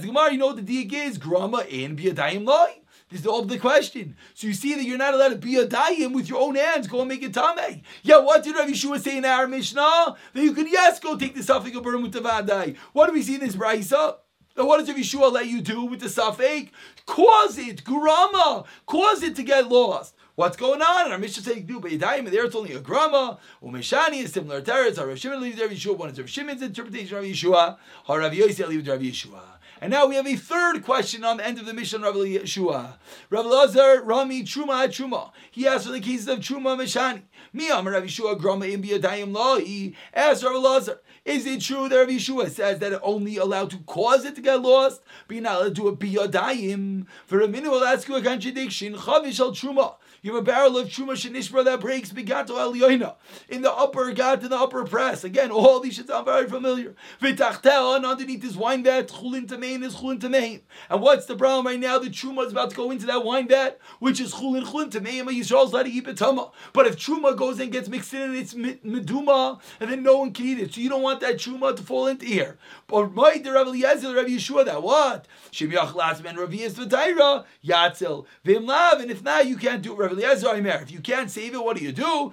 the 0.00 0.06
Gemara, 0.06 0.32
you 0.32 0.38
know 0.38 0.46
what 0.46 0.56
the 0.56 0.62
dig 0.62 0.92
is? 0.92 1.18
Grama 1.18 1.64
in 1.68 1.96
Biadayim 1.96 2.46
Lai. 2.46 2.81
This 3.12 3.20
is 3.20 3.26
all 3.26 3.42
the 3.42 3.58
question. 3.58 4.16
So 4.32 4.46
you 4.46 4.54
see 4.54 4.74
that 4.74 4.84
you're 4.84 4.96
not 4.96 5.12
allowed 5.12 5.28
to 5.28 5.36
be 5.36 5.56
a 5.56 5.66
daim 5.66 6.14
with 6.14 6.30
your 6.30 6.40
own 6.40 6.54
hands. 6.54 6.86
Go 6.86 7.00
and 7.00 7.10
make 7.10 7.22
it 7.22 7.34
tame. 7.34 7.82
Yeah, 8.02 8.20
what 8.20 8.42
did 8.42 8.56
Rav 8.56 8.66
Yeshua 8.66 8.98
say 9.00 9.18
in 9.18 9.26
our 9.26 9.46
Mishnah? 9.46 10.16
That 10.32 10.42
you 10.42 10.54
can 10.54 10.66
yes 10.66 10.98
go 10.98 11.18
take 11.18 11.34
the 11.34 11.42
suffix 11.42 11.76
of 11.76 11.82
Baramutavadai. 11.82 12.74
What 12.94 13.08
do 13.08 13.12
we 13.12 13.22
see 13.22 13.34
in 13.34 13.40
this 13.40 13.54
brisa? 13.54 14.16
Now, 14.56 14.66
what 14.66 14.84
does 14.84 14.96
Yeshua 14.96 15.30
let 15.30 15.46
you 15.46 15.60
do 15.60 15.84
with 15.84 16.00
the 16.00 16.06
safek? 16.06 16.70
Cause 17.04 17.58
it, 17.58 17.84
grama, 17.84 18.64
cause 18.86 19.22
it 19.22 19.36
to 19.36 19.42
get 19.42 19.68
lost. 19.68 20.14
What's 20.34 20.56
going 20.56 20.80
on? 20.80 21.04
And 21.04 21.12
our 21.12 21.18
Mishnah 21.18 21.42
saying 21.42 21.66
do, 21.66 21.80
but 21.80 21.90
Yadayim, 21.90 22.30
there 22.30 22.46
it's 22.46 22.56
only 22.56 22.72
a 22.72 22.80
grama. 22.80 23.38
Umeshani 23.62 24.22
is 24.22 24.32
similar 24.32 24.62
teretz. 24.62 24.98
Our 24.98 25.08
Rav 25.08 25.18
Shimon 25.18 25.42
leaves 25.42 25.60
Rav 25.60 25.70
Yeshua. 25.70 25.98
One 25.98 26.08
is 26.08 26.18
Rav 26.18 26.30
Shimon's 26.30 26.62
interpretation 26.62 27.18
of 27.18 27.24
Yeshua. 27.24 27.76
Our 28.08 28.20
Rav 28.20 28.32
Yosef 28.32 28.66
leaves 28.68 28.88
Rav 28.88 29.00
Yeshua. 29.00 29.40
And 29.82 29.90
now 29.90 30.06
we 30.06 30.14
have 30.14 30.28
a 30.28 30.36
third 30.36 30.84
question 30.84 31.24
on 31.24 31.38
the 31.38 31.44
end 31.44 31.58
of 31.58 31.66
the 31.66 31.74
mission, 31.74 32.02
Rav 32.02 32.14
Yeshua. 32.14 32.98
Rav 33.30 33.44
Lazar, 33.44 34.00
Rami, 34.04 34.44
Truma, 34.44 34.86
Truma. 34.86 35.32
He 35.50 35.66
asked 35.66 35.86
for 35.86 35.92
the 35.92 35.98
cases 35.98 36.28
of 36.28 36.38
Truma, 36.38 36.78
Meshani. 36.78 37.22
Mi 37.52 37.68
Amar 37.68 37.94
Rav 37.94 38.04
Yeshua, 38.04 38.38
Grama, 38.38 38.66
Imbi, 38.66 38.90
Yadayim, 38.90 39.32
La'i. 39.32 39.96
Asked 40.14 40.44
Rav 40.44 40.54
Lazar. 40.54 41.00
Is 41.24 41.46
it 41.46 41.62
true 41.62 41.88
that 41.88 41.96
Rav 41.96 42.06
Yeshua 42.06 42.48
says 42.48 42.78
that 42.78 43.00
only 43.02 43.38
allowed 43.38 43.70
to 43.70 43.78
cause 43.78 44.24
it 44.24 44.36
to 44.36 44.40
get 44.40 44.62
lost, 44.62 45.02
but 45.26 45.38
not 45.38 45.56
allowed 45.56 45.74
to 45.74 45.82
do 45.82 45.88
it 45.88 45.98
biyadayim? 45.98 47.06
For 47.26 47.40
a 47.40 47.48
minute, 47.48 47.68
we'll 47.68 47.82
ask 47.82 48.06
you 48.06 48.14
a 48.14 48.22
contradiction. 48.22 48.94
Chavish 48.94 49.40
al 49.40 49.50
truma. 49.50 49.96
You 50.24 50.36
have 50.36 50.42
a 50.42 50.44
barrel 50.44 50.78
of 50.78 50.86
truma 50.88 51.14
shenishbra 51.14 51.64
that 51.64 51.80
breaks 51.80 52.12
begato 52.12 52.50
elyoina 52.50 53.16
in 53.48 53.62
the 53.62 53.72
upper 53.72 54.12
gat 54.12 54.44
in 54.44 54.50
the 54.50 54.56
upper 54.56 54.84
press. 54.84 55.24
Again, 55.24 55.50
all 55.50 55.80
these 55.80 55.94
should 55.94 56.06
sound 56.06 56.26
very 56.26 56.48
familiar. 56.48 56.94
V'tachtel 57.20 57.96
and 57.96 58.06
underneath 58.06 58.40
this 58.40 58.54
wine 58.54 58.84
vat 58.84 59.08
chulin 59.08 59.48
tamein 59.48 59.82
is 59.82 59.96
chulin 59.96 60.20
tamein. 60.20 60.60
And 60.88 61.02
what's 61.02 61.26
the 61.26 61.34
problem 61.34 61.66
right 61.66 61.80
now? 61.80 61.98
The 61.98 62.06
truma 62.06 62.46
is 62.46 62.52
about 62.52 62.70
to 62.70 62.76
go 62.76 62.92
into 62.92 63.04
that 63.06 63.24
wine 63.24 63.48
vat, 63.48 63.80
which 63.98 64.20
is 64.20 64.32
chulin 64.32 64.62
chulin 64.62 64.90
tamein. 64.90 65.24
Yisrael's 65.24 65.72
letting 65.72 65.92
eat 65.92 66.16
tama. 66.16 66.52
But 66.72 66.86
if 66.86 66.96
truma 66.96 67.36
goes 67.36 67.58
and 67.58 67.72
gets 67.72 67.88
mixed 67.88 68.14
in, 68.14 68.22
and 68.22 68.36
it's 68.36 68.54
meduma, 68.54 69.60
and 69.80 69.90
then 69.90 70.04
no 70.04 70.18
one 70.18 70.32
can 70.32 70.46
eat 70.46 70.60
it. 70.60 70.74
So 70.74 70.80
you 70.80 70.88
don't 70.88 71.02
want 71.02 71.18
that 71.22 71.34
truma 71.34 71.74
to 71.74 71.82
fall 71.82 72.06
into 72.06 72.26
here. 72.26 72.58
But 72.86 73.12
my 73.12 73.38
the 73.42 73.50
Rabbi 73.50 73.70
Eliezer, 73.70 74.14
Rabbi 74.14 74.28
Yeshua, 74.28 74.66
that 74.66 74.84
what? 74.84 75.26
Shemiach 75.50 75.96
last 75.96 76.22
man 76.22 76.36
Rabbi 76.36 76.58
Yisvatayra 76.58 77.44
Yatzel 77.64 78.26
Vimlav. 78.44 79.00
And 79.00 79.10
if 79.10 79.24
not, 79.24 79.48
you 79.48 79.56
can't 79.56 79.82
do 79.82 80.00
it. 80.00 80.11
Eliezer, 80.12 80.54
If 80.82 80.90
you 80.90 81.00
can't 81.00 81.30
save 81.30 81.54
it, 81.54 81.64
what 81.64 81.76
do 81.76 81.84
you 81.84 81.92
do? 81.92 82.32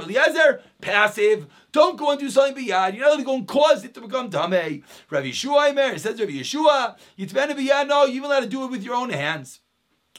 Eliezer, 0.00 0.60
passive. 0.80 1.46
Don't 1.72 1.98
go 1.98 2.10
and 2.10 2.20
do 2.20 2.30
something 2.30 2.66
biyad. 2.66 2.94
You're 2.94 3.04
not 3.06 3.10
going 3.10 3.18
to 3.18 3.24
go 3.24 3.34
and 3.36 3.48
cause 3.48 3.84
it 3.84 3.94
to 3.94 4.00
become 4.00 4.30
tamei. 4.30 4.82
Rabbi 5.10 5.28
Yeshua 5.28 5.70
Aimer 5.70 5.98
says 5.98 6.20
Rabbi 6.20 6.32
Yeshua, 6.32 6.96
Yitzben 7.18 7.56
biyad. 7.56 7.88
No, 7.88 8.04
you 8.04 8.16
even 8.16 8.30
allowed 8.30 8.40
to 8.40 8.46
do 8.46 8.64
it 8.64 8.70
with 8.70 8.82
your 8.82 8.94
own 8.94 9.10
hands. 9.10 9.60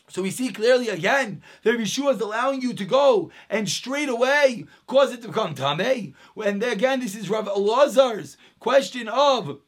So 0.09 0.21
we 0.21 0.31
see 0.31 0.49
clearly 0.49 0.89
again 0.89 1.41
that 1.63 1.77
Yeshua 1.77 2.15
is 2.15 2.21
allowing 2.21 2.61
you 2.61 2.73
to 2.73 2.85
go 2.85 3.31
and 3.49 3.69
straight 3.69 4.09
away 4.09 4.65
cause 4.85 5.13
it 5.13 5.21
to 5.21 5.29
become 5.29 5.55
tamei. 5.55 6.13
And 6.43 6.61
again, 6.61 6.99
this 6.99 7.15
is 7.15 7.29
Rav 7.29 7.47
Elazar's 7.47 8.37
question 8.59 9.07
of 9.07 9.59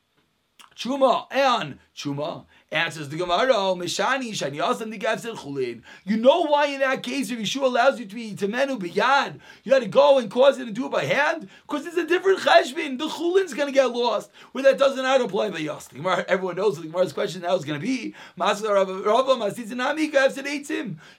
Chuma 0.75 1.27
and 1.31 1.79
Chuma. 1.95 2.45
Answers 2.71 3.09
the 3.09 3.17
Gemara, 3.17 3.53
oh, 3.53 3.75
Mishani, 3.75 4.31
Shani 4.31 4.57
Asan 4.57 4.89
the 4.89 4.97
Chulin. 4.97 5.83
You 6.03 6.17
know 6.17 6.47
why 6.47 6.65
in 6.65 6.79
that 6.79 7.03
case 7.03 7.29
if 7.29 7.37
Yeshua 7.37 7.63
allows 7.63 7.99
you 7.99 8.07
to 8.07 8.15
be 8.15 8.33
Temenu 8.33 8.79
Biyad, 8.79 9.39
you 9.63 9.71
had 9.71 9.83
to 9.83 9.87
go 9.87 10.17
and 10.17 10.31
cause 10.31 10.57
it 10.57 10.65
and 10.65 10.75
do 10.75 10.87
it 10.87 10.91
by 10.91 11.05
hand? 11.05 11.47
Because 11.67 11.85
it's 11.85 11.95
a 11.95 12.07
different 12.07 12.39
cheshbin. 12.39 12.97
The 12.97 13.07
Chulin's 13.07 13.53
going 13.53 13.67
to 13.67 13.71
get 13.71 13.91
lost. 13.91 14.31
Where 14.51 14.63
that 14.63 14.79
doesn't 14.79 15.03
not 15.03 15.21
apply 15.21 15.51
by 15.51 15.59
Yas. 15.59 15.89
Everyone 16.27 16.55
knows 16.55 16.77
the 16.77 16.87
Gemara's 16.87 17.13
question 17.13 17.43
now 17.43 17.55
is 17.55 17.65
going 17.65 17.79
to 17.79 17.85
be. 17.85 18.15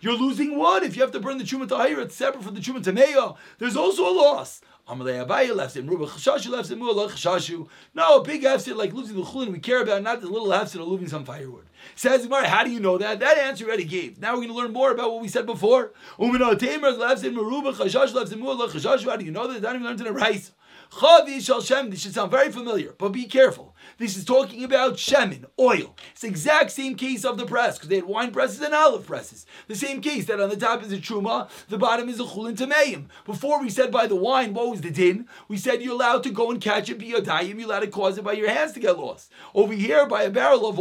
You're 0.01 0.19
losing 0.19 0.59
what? 0.59 0.83
If 0.83 0.97
you 0.97 1.03
have 1.03 1.13
to 1.13 1.21
burn 1.21 1.39
the 1.39 1.45
Chuma 1.45 1.69
Tahira, 1.69 2.03
it's 2.03 2.17
separate 2.17 2.43
from 2.43 2.55
the 2.55 2.61
Chuma 2.61 2.83
Tameya. 2.83 3.37
There's 3.59 3.77
also 3.77 4.03
a 4.09 4.15
loss. 4.15 4.61
Amalei 4.89 5.27
Abaye 5.27 5.55
left 5.55 5.77
him. 5.77 5.89
Ruba 5.89 6.07
Chashashu 6.07 6.49
left 6.51 6.71
him. 6.71 6.79
Mu'alach 6.79 7.11
Chashashu. 7.11 7.67
No, 7.95 8.21
big 8.21 8.43
hefsid 8.43 8.77
like 8.77 8.93
losing 8.93 9.17
the 9.17 9.23
chulin 9.23 9.51
we 9.51 9.59
care 9.59 9.83
about, 9.83 10.03
not 10.03 10.21
the 10.21 10.29
little 10.29 10.49
hefsid 10.49 10.81
of 10.81 10.87
losing 10.87 11.09
some 11.09 11.25
firewood. 11.25 11.65
Says 11.97 12.25
Gemara, 12.25 12.47
how 12.49 12.63
do 12.63 12.71
you 12.71 12.79
know 12.79 12.97
that? 12.99 13.19
That 13.19 13.37
answer 13.37 13.67
already 13.67 13.85
gave. 13.85 14.21
Now 14.21 14.33
we're 14.33 14.43
going 14.43 14.49
to 14.49 14.55
learn 14.55 14.73
more 14.73 14.93
about 14.93 15.13
what 15.13 15.23
we 15.23 15.29
said 15.29 15.45
before. 15.45 15.93
Umino 16.19 16.57
Tamer 16.57 16.93
left 16.93 17.25
him. 17.25 17.37
Ruba 17.37 17.73
Chashashu 17.73 18.15
left 18.15 18.33
him. 18.33 18.41
Mu'alach 18.41 18.71
Chashashu. 18.71 19.11
How 19.11 19.17
do 19.17 19.25
you 19.25 19.33
know 19.33 19.53
that? 19.53 19.63
That 19.63 19.75
even 19.75 19.87
learned 19.87 20.01
in 20.01 20.07
a 20.07 20.13
rice. 20.13 20.53
Chavi 20.93 21.45
Shal 21.45 21.61
Shem. 21.61 21.91
This 21.91 22.03
should 22.03 22.15
sound 22.15 22.31
very 22.31 22.53
familiar, 22.53 22.95
but 22.97 23.09
be 23.09 23.25
careful. 23.25 23.75
This 23.99 24.17
is 24.17 24.25
talking 24.25 24.65
about 24.65 24.95
shemen, 24.95 25.47
oil. 25.59 25.97
It's 26.13 26.21
the 26.21 26.29
exact 26.29 26.71
same 26.71 26.95
case 26.95 27.25
of 27.25 27.39
the 27.39 27.47
press, 27.47 27.77
because 27.77 27.89
they 27.89 27.97
had 27.97 28.05
wine 28.05 28.31
presses 28.31 28.61
and 28.61 28.75
olive 28.75 29.07
presses. 29.07 29.47
The 29.69 29.75
same 29.75 30.01
case 30.01 30.27
that 30.27 30.41
on 30.41 30.51
the 30.51 30.57
top 30.57 30.83
is 30.83 30.93
a 30.93 30.99
truma, 30.99 31.49
the 31.69 31.79
bottom 31.79 32.09
is 32.09 32.21
a 32.21 32.25
chulin 32.25 32.57
tameim. 32.57 33.07
Before 33.25 33.61
we 33.61 33.71
said 33.71 33.91
by 33.91 34.07
the 34.07 34.17
wine, 34.17 34.55
what 34.55 34.71
was 34.71 34.83
the 34.83 34.91
din? 34.91 35.29
We 35.49 35.57
said 35.57 35.83
you're 35.83 35.95
allowed 35.95 36.23
to 36.25 36.31
go 36.31 36.51
and 36.51 36.61
catch 36.61 36.91
it 36.91 36.99
biyadayim, 36.99 37.59
you're 37.59 37.69
allowed 37.69 37.81
to 37.81 37.87
cause 37.89 38.19
it 38.19 38.25
by 38.25 38.33
your 38.33 38.51
hands 38.51 38.73
to 38.73 38.81
get 38.81 38.99
lost. 38.99 39.33
Over 39.55 39.73
here, 39.73 40.07
by 40.07 40.25
a 40.25 40.31
barrel 40.31 40.67
of 40.67 40.79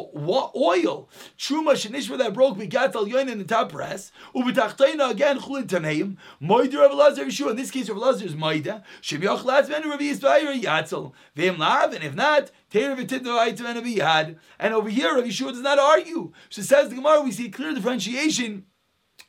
oil, 0.55 1.09
truma 1.37 1.73
shenishma 1.73 2.17
that 2.17 2.33
broke 2.33 2.57
begat 2.57 2.95
al 2.95 3.05
in 3.05 3.37
the 3.37 3.45
top 3.45 3.71
press, 3.71 4.11
ubitachtayna 4.35 5.11
again 5.11 5.39
chulin 5.39 5.65
tameim, 5.65 6.17
moider 6.41 6.85
of 6.85 6.93
Lazar 6.93 7.25
Yeshua. 7.25 7.51
In 7.51 7.55
this 7.55 7.71
case, 7.71 7.89
of 7.89 7.97
Lazar 7.97 8.25
is 8.25 8.35
moida. 8.35 8.83
Shemiach 9.01 9.43
latzmen 9.43 9.85
Rav 9.85 9.99
Yisrael 9.99 10.61
yatzel. 10.61 11.13
Vim 11.35 11.57
lav, 11.57 11.93
and 11.93 12.03
if 12.03 12.15
not, 12.15 12.51
and 12.73 14.37
over 14.73 14.89
here, 14.89 15.15
Rav 15.15 15.23
Yeshua 15.23 15.51
does 15.51 15.61
not 15.61 15.79
argue. 15.79 16.31
So 16.49 16.61
says 16.61 16.89
the 16.89 16.95
Gemara, 16.95 17.21
we 17.21 17.31
see 17.31 17.49
clear 17.49 17.73
differentiation 17.73 18.65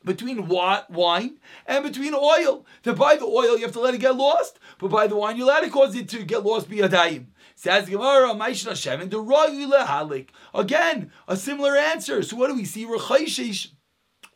between 0.03 0.47
wine 0.47 1.39
and 1.65 1.83
between 1.83 2.13
oil. 2.13 2.65
That 2.83 2.97
by 2.97 3.15
the 3.15 3.25
oil 3.25 3.57
you 3.57 3.63
have 3.63 3.73
to 3.73 3.79
let 3.79 3.93
it 3.93 3.99
get 3.99 4.15
lost, 4.15 4.59
but 4.79 4.89
by 4.89 5.07
the 5.07 5.15
wine 5.15 5.37
you 5.37 5.45
let 5.45 5.63
it 5.63 5.71
cause 5.71 5.95
it 5.95 6.09
to 6.09 6.23
get 6.23 6.43
lost 6.43 6.69
biyadayim. 6.69 7.27
Says 7.55 7.89
Gemara, 7.89 8.33
Maishna 8.33 8.73
Shemin, 8.73 9.09
the 9.09 9.17
Halik. 9.17 10.29
Again, 10.53 11.11
a 11.27 11.35
similar 11.35 11.75
answer. 11.75 12.21
So 12.21 12.35
what 12.37 12.49
do 12.49 12.55
we 12.55 12.65
see? 12.65 12.85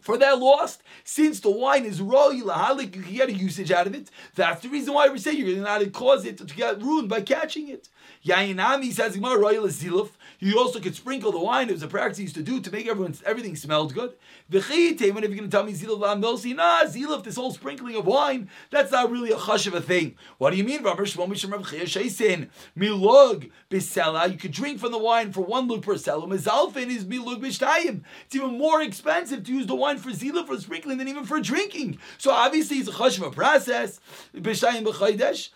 for 0.01 0.17
that 0.17 0.39
lost, 0.39 0.81
since 1.03 1.39
the 1.39 1.51
wine 1.51 1.85
is 1.85 2.01
raw, 2.01 2.29
you 2.29 2.45
can 2.45 3.03
get 3.03 3.29
a 3.29 3.33
usage 3.33 3.71
out 3.71 3.87
of 3.87 3.93
it. 3.93 4.09
That's 4.35 4.61
the 4.61 4.69
reason 4.69 4.95
why 4.95 5.09
we 5.09 5.19
say 5.19 5.33
you're 5.33 5.63
not 5.63 5.81
to 5.81 5.89
cause 5.89 6.25
it 6.25 6.39
to 6.39 6.45
get 6.45 6.81
ruined 6.81 7.07
by 7.07 7.21
catching 7.21 7.69
it. 7.69 7.87
Yainami 8.25 8.91
says 8.91 9.17
royal 9.17 9.65
ziluf. 9.67 10.11
You 10.39 10.57
also 10.57 10.79
could 10.79 10.95
sprinkle 10.95 11.31
the 11.31 11.39
wine. 11.39 11.69
It 11.69 11.73
was 11.73 11.83
a 11.83 11.87
practice 11.87 12.17
he 12.17 12.23
used 12.23 12.35
to 12.35 12.43
do 12.43 12.59
to 12.59 12.71
make 12.71 12.87
everyone 12.87 13.15
everything 13.25 13.55
smelled 13.55 13.93
good. 13.93 14.13
V'chite, 14.51 15.13
when 15.13 15.23
if 15.23 15.29
you're 15.29 15.37
going 15.37 15.49
to 15.49 15.55
tell 15.55 15.63
me 15.63 15.73
ziluf 15.73 16.01
milsi, 16.19 16.55
nah, 16.55 16.83
ziluf, 16.83 17.23
this 17.23 17.35
whole 17.35 17.51
sprinkling 17.51 17.95
of 17.95 18.05
wine, 18.05 18.49
that's 18.69 18.91
not 18.91 19.11
really 19.11 19.31
a 19.31 19.37
hush 19.37 19.67
of 19.67 19.73
a 19.73 19.81
thing. 19.81 20.15
What 20.37 20.51
do 20.51 20.57
you 20.57 20.63
mean, 20.63 20.83
Rabbi 20.83 21.03
Shmuel 21.03 21.27
Mishram 21.27 21.51
Rav 21.51 21.61
Shaisin? 21.63 22.49
Milug 22.75 23.49
bisela. 23.69 24.31
You 24.31 24.37
could 24.37 24.51
drink 24.51 24.79
from 24.79 24.91
the 24.91 24.97
wine 24.97 25.31
for 25.31 25.41
one 25.41 25.67
lug 25.67 25.83
per 25.83 25.95
sela. 25.95 26.27
Mizalfin 26.27 26.87
is 26.87 27.05
milug 27.05 27.41
bishtayim. 27.41 28.03
It's 28.25 28.35
even 28.35 28.57
more 28.57 28.81
expensive 28.81 29.43
to 29.43 29.53
use 29.53 29.67
the 29.67 29.75
wine 29.75 29.97
for 29.97 30.09
ziluf 30.09 30.47
for 30.47 30.59
sprinkling 30.59 30.97
than 30.97 31.07
even 31.07 31.25
for 31.25 31.39
drinking. 31.39 31.99
So 32.17 32.31
obviously 32.31 32.77
it's 32.77 32.89
a 32.89 32.93
hush 32.93 33.17
of 33.17 33.23
a 33.23 33.31
process. 33.31 33.99
Bishtayim 34.35 34.85
b'chaydesh. 34.85 35.49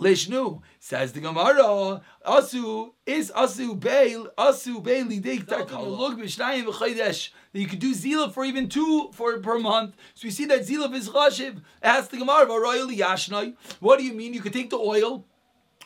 Lishnu 0.00 0.62
says 0.78 1.12
the 1.12 1.20
Gemara. 1.20 2.00
Asu 2.26 2.92
is 3.04 3.30
asu 3.30 3.78
beil 3.78 4.28
asu 4.38 4.82
beili 4.82 5.20
dig 5.20 5.48
Look 5.50 6.18
b'shnayim 6.18 6.64
v'chaydesh. 6.64 7.30
That 7.52 7.60
you 7.60 7.66
could 7.66 7.78
do 7.80 7.94
zila 7.94 8.32
for 8.32 8.44
even 8.44 8.68
two 8.68 9.10
for 9.12 9.38
per 9.40 9.58
month. 9.58 9.94
So 10.14 10.26
we 10.26 10.30
see 10.30 10.46
that 10.46 10.60
zila 10.60 10.92
is 10.94 11.10
chashiv. 11.10 11.60
Ask 11.82 12.10
the 12.10 12.16
Gemara. 12.16 12.46
Yashnai. 12.46 13.54
What 13.80 13.98
do 13.98 14.04
you 14.04 14.14
mean? 14.14 14.32
You 14.32 14.40
could 14.40 14.54
take 14.54 14.70
the 14.70 14.78
oil 14.78 15.26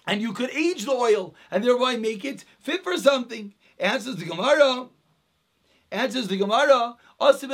and 0.06 0.20
you 0.20 0.32
could 0.32 0.50
age 0.50 0.84
the 0.84 0.92
oil 0.92 1.34
and 1.50 1.64
thereby 1.64 1.96
make 1.96 2.24
it 2.24 2.44
fit 2.60 2.84
for 2.84 2.96
something. 2.96 3.54
Answers 3.78 4.16
the 4.16 4.26
Gemara. 4.26 4.88
Answers 5.90 6.28
the 6.28 6.36
Gemara. 6.36 6.96
It's 7.20 7.44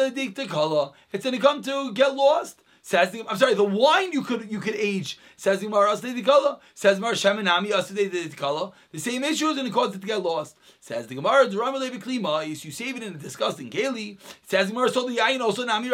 going 1.25 1.35
to 1.35 1.39
come 1.39 1.63
to 1.63 1.93
get 1.93 2.15
lost. 2.15 2.63
Says 2.83 3.11
the, 3.11 3.25
I'm 3.29 3.37
sorry, 3.37 3.55
the 3.55 3.65
wine 3.65 4.13
you 4.13 4.23
could 4.23 4.51
you 4.51 4.59
could 4.59 4.75
age. 4.75 5.19
Says 5.37 5.61
the 5.61 5.67
Gemara 5.67 5.97
Says 5.97 6.99
Mar 6.99 7.13
Sheminami 7.13 8.73
The 8.91 8.99
same 8.99 9.25
issue 9.25 9.49
is 9.49 9.57
going 9.57 9.67
to 9.67 9.73
cause 9.73 9.95
it 9.95 10.01
to 10.01 10.07
get 10.07 10.23
lost. 10.23 10.57
Says 10.81 11.07
the 11.07 11.15
Gemara. 11.15 11.49
You 11.49 12.71
save 12.71 12.97
it 12.97 13.03
in 13.03 13.15
a 13.15 13.19
disgusting 13.19 13.71
keli. 13.71 14.19
Says 14.47 14.69
the 14.69 14.73
Gemara 14.73 14.89
So 14.91 15.09
the 15.09 15.17
Yain 15.17 15.41
also 15.41 15.65
Nami 15.65 15.91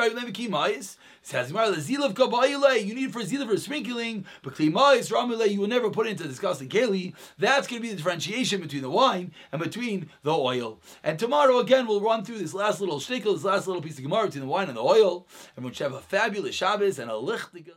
Says 1.27 1.51
the 1.51 1.81
zeal 1.81 2.05
of 2.05 2.17
you 2.17 2.95
need 2.95 3.12
for 3.12 3.25
zeal 3.25 3.45
for 3.49 3.57
sprinkling, 3.57 4.27
but 4.45 4.55
klimais 4.55 5.11
ramile, 5.11 5.51
you 5.51 5.61
will 5.61 5.67
never 5.67 5.91
put 5.91 6.07
into 6.07 6.23
disgusting 6.23 6.69
keli. 6.69 7.15
That's 7.37 7.67
going 7.67 7.83
to 7.83 7.89
be 7.89 7.91
the 7.91 7.97
differentiation 7.97 8.61
between 8.61 8.83
the 8.83 8.91
wine 8.91 9.33
and 9.51 9.61
between 9.61 10.09
the 10.23 10.33
oil. 10.33 10.79
And 11.03 11.19
tomorrow 11.19 11.59
again, 11.59 11.89
we'll 11.89 12.01
run 12.01 12.25
through 12.25 12.39
this 12.39 12.55
last 12.55 12.79
little 12.79 13.01
shtickle, 13.01 13.35
this 13.35 13.43
last 13.43 13.67
little 13.67 13.83
piece 13.83 13.99
of 13.99 14.05
gemara 14.05 14.27
between 14.27 14.45
the 14.45 14.49
wine 14.49 14.69
and 14.69 14.77
the 14.77 14.83
oil, 14.83 15.27
and 15.57 15.65
we'll 15.65 15.75
have 15.75 15.95
a 15.95 16.01
fabulous 16.01 16.55
Shabbos 16.55 17.01
and 17.01 17.11
a 17.11 17.15
lichtige. 17.15 17.73